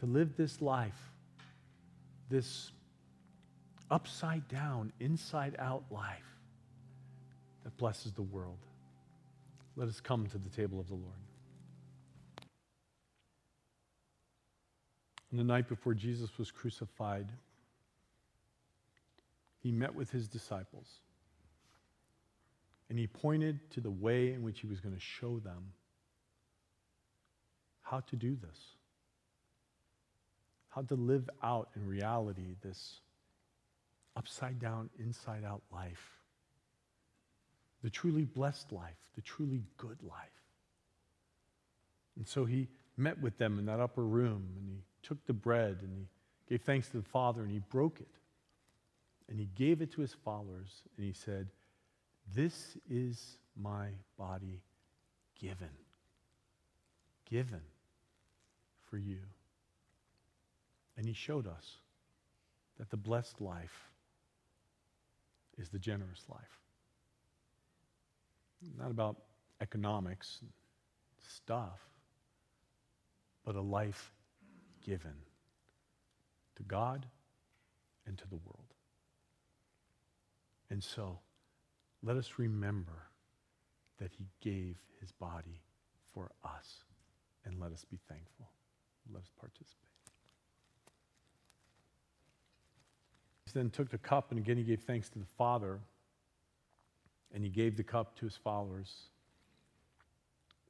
to 0.00 0.06
live 0.06 0.36
this 0.36 0.60
life, 0.60 1.12
this 2.28 2.72
upside 3.88 4.48
down, 4.48 4.92
inside 4.98 5.54
out 5.60 5.84
life 5.88 6.26
that 7.62 7.76
blesses 7.76 8.12
the 8.14 8.22
world. 8.22 8.58
Let 9.76 9.86
us 9.86 10.00
come 10.00 10.26
to 10.26 10.38
the 10.38 10.48
table 10.48 10.80
of 10.80 10.88
the 10.88 10.96
Lord. 10.96 11.04
On 15.30 15.38
the 15.38 15.44
night 15.44 15.68
before 15.68 15.94
Jesus 15.94 16.36
was 16.36 16.50
crucified, 16.50 17.28
he 19.62 19.70
met 19.70 19.94
with 19.94 20.10
his 20.10 20.26
disciples 20.26 20.98
and 22.90 22.98
he 22.98 23.06
pointed 23.06 23.70
to 23.70 23.80
the 23.80 23.90
way 23.90 24.32
in 24.32 24.42
which 24.42 24.60
he 24.60 24.66
was 24.66 24.80
going 24.80 24.94
to 24.94 25.00
show 25.00 25.38
them 25.38 25.72
how 27.80 28.00
to 28.00 28.16
do 28.16 28.36
this, 28.36 28.58
how 30.68 30.82
to 30.82 30.96
live 30.96 31.30
out 31.40 31.68
in 31.76 31.86
reality 31.86 32.56
this 32.62 33.00
upside 34.16 34.58
down, 34.58 34.90
inside 34.98 35.44
out 35.44 35.62
life. 35.72 36.18
The 37.82 37.90
truly 37.90 38.24
blessed 38.24 38.72
life, 38.72 38.98
the 39.14 39.22
truly 39.22 39.62
good 39.76 40.02
life. 40.02 40.28
And 42.16 42.26
so 42.26 42.44
he 42.44 42.68
met 42.96 43.20
with 43.22 43.38
them 43.38 43.58
in 43.58 43.66
that 43.66 43.80
upper 43.80 44.04
room 44.04 44.48
and 44.58 44.68
he 44.68 44.82
took 45.02 45.24
the 45.26 45.32
bread 45.32 45.78
and 45.80 45.92
he 45.92 46.08
gave 46.48 46.62
thanks 46.62 46.88
to 46.88 46.98
the 46.98 47.08
Father 47.08 47.42
and 47.42 47.52
he 47.52 47.60
broke 47.70 48.00
it. 48.00 48.10
And 49.28 49.38
he 49.38 49.48
gave 49.54 49.80
it 49.80 49.92
to 49.92 50.00
his 50.00 50.12
followers 50.24 50.82
and 50.96 51.06
he 51.06 51.12
said, 51.12 51.48
This 52.34 52.76
is 52.88 53.38
my 53.56 53.88
body 54.18 54.62
given. 55.38 55.70
Given 57.28 57.62
for 58.88 58.98
you. 58.98 59.18
And 60.96 61.06
he 61.06 61.12
showed 61.12 61.46
us 61.46 61.78
that 62.78 62.90
the 62.90 62.96
blessed 62.96 63.40
life 63.40 63.90
is 65.58 65.68
the 65.68 65.78
generous 65.78 66.24
life. 66.28 66.58
Not 68.78 68.90
about 68.90 69.16
economics, 69.60 70.40
stuff, 71.26 71.78
but 73.44 73.54
a 73.54 73.60
life 73.60 74.12
given 74.84 75.14
to 76.56 76.62
God 76.62 77.06
and 78.06 78.18
to 78.18 78.28
the 78.28 78.36
world. 78.36 78.74
And 80.68 80.82
so, 80.82 81.18
let 82.02 82.16
us 82.16 82.34
remember 82.38 83.06
that 83.98 84.10
he 84.16 84.26
gave 84.40 84.76
his 85.00 85.12
body 85.12 85.60
for 86.14 86.30
us, 86.44 86.84
and 87.44 87.60
let 87.60 87.72
us 87.72 87.84
be 87.84 87.98
thankful. 88.08 88.48
Let 89.12 89.22
us 89.22 89.30
participate. 89.38 89.76
He 93.44 93.50
then 93.52 93.70
took 93.70 93.90
the 93.90 93.98
cup, 93.98 94.30
and 94.30 94.38
again 94.38 94.56
he 94.56 94.62
gave 94.62 94.80
thanks 94.80 95.08
to 95.10 95.18
the 95.18 95.26
Father, 95.36 95.80
and 97.34 97.44
he 97.44 97.50
gave 97.50 97.76
the 97.76 97.82
cup 97.82 98.16
to 98.18 98.24
his 98.24 98.36
followers. 98.36 98.92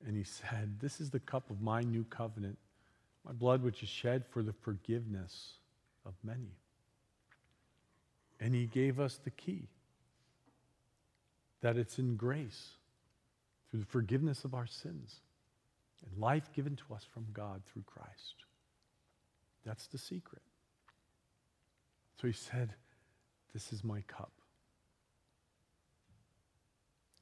And 0.07 0.17
he 0.17 0.25
said, 0.25 0.81
This 0.81 1.01
is 1.01 1.11
the 1.11 1.21
cup 1.21 1.51
of 1.51 1.61
my 1.61 1.83
new 1.83 2.05
covenant, 2.05 2.59
my 3.25 3.33
blood 3.33 3.63
which 3.63 3.83
is 3.83 3.89
shed 3.89 4.25
for 4.27 4.43
the 4.43 4.53
forgiveness 4.53 5.53
of 6.07 6.15
many. 6.25 6.57
And 8.41 8.55
he 8.55 8.67
gave 8.67 8.99
us 8.99 9.21
the 9.23 9.31
key 9.31 9.69
that 11.61 11.77
it's 11.77 11.99
in 11.99 12.17
grace 12.17 12.71
through 13.71 13.81
the 13.81 13.87
forgiveness 13.87 14.45
of 14.45 14.55
our 14.55 14.67
sins 14.67 15.21
and 16.05 16.21
life 16.21 16.51
given 16.55 16.77
to 16.77 16.95
us 16.95 17.07
from 17.13 17.27
God 17.33 17.63
through 17.67 17.83
Christ. 17.83 18.45
That's 19.65 19.87
the 19.89 19.99
secret. 19.99 20.43
So 22.21 22.27
he 22.27 22.33
said, 22.33 22.75
This 23.53 23.73
is 23.73 23.85
my 23.85 24.01
cup. 24.03 24.33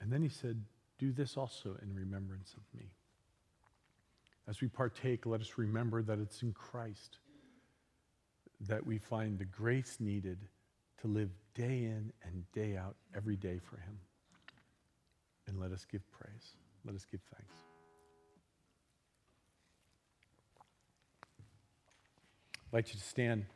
And 0.01 0.13
then 0.13 0.23
he 0.23 0.29
said, 0.29 0.63
Do 0.99 1.13
this 1.13 1.37
also 1.37 1.77
in 1.83 1.95
remembrance 1.95 2.55
of 2.57 2.79
me. 2.79 2.87
As 4.49 4.61
we 4.61 4.69
partake, 4.69 5.27
let 5.27 5.41
us 5.41 5.59
remember 5.59 6.03
that 6.03 6.19
it's 6.19 6.43
in 6.43 6.53
Christ 6.53 7.19
that 8.61 8.85
we 8.85 8.99
find 8.99 9.39
the 9.39 9.45
grace 9.45 9.99
needed 10.01 10.39
to 11.01 11.07
live 11.07 11.31
day 11.55 11.85
in 11.85 12.13
and 12.25 12.51
day 12.53 12.77
out 12.77 12.97
every 13.15 13.37
day 13.37 13.59
for 13.59 13.77
him. 13.77 13.99
And 15.49 15.59
let 15.59 15.73
us 15.73 15.85
give 15.91 16.03
praise. 16.13 16.55
Let 16.85 16.95
us 16.95 17.05
give 17.11 17.21
thanks. 17.35 17.55
I'd 22.67 22.77
like 22.77 22.89
you 22.89 23.01
to 23.01 23.07
stand 23.07 23.47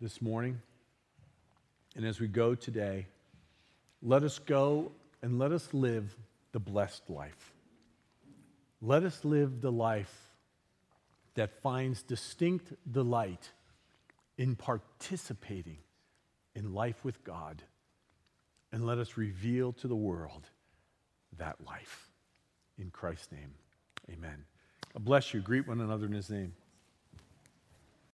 this 0.00 0.20
morning. 0.20 0.60
And 1.94 2.04
as 2.04 2.18
we 2.18 2.26
go 2.26 2.54
today, 2.54 3.06
let 4.02 4.24
us 4.24 4.40
go 4.40 4.90
and 5.22 5.38
let 5.38 5.52
us 5.52 5.72
live 5.72 6.16
the 6.52 6.58
blessed 6.58 7.08
life. 7.08 7.52
Let 8.82 9.04
us 9.04 9.24
live 9.24 9.60
the 9.60 9.70
life 9.70 10.30
that 11.34 11.62
finds 11.62 12.02
distinct 12.02 12.72
delight 12.90 13.50
in 14.36 14.56
participating 14.56 15.78
in 16.54 16.74
life 16.74 17.04
with 17.04 17.22
God. 17.22 17.62
And 18.72 18.84
let 18.84 18.98
us 18.98 19.16
reveal 19.16 19.72
to 19.74 19.86
the 19.88 19.96
world 19.96 20.48
that 21.40 21.56
life. 21.66 22.08
In 22.78 22.90
Christ's 22.90 23.32
name, 23.32 23.50
amen. 24.10 24.44
God 24.94 25.04
bless 25.04 25.34
you. 25.34 25.40
Greet 25.40 25.68
one 25.68 25.80
another 25.80 26.06
in 26.06 26.12
his 26.12 26.30
name. 26.30 26.54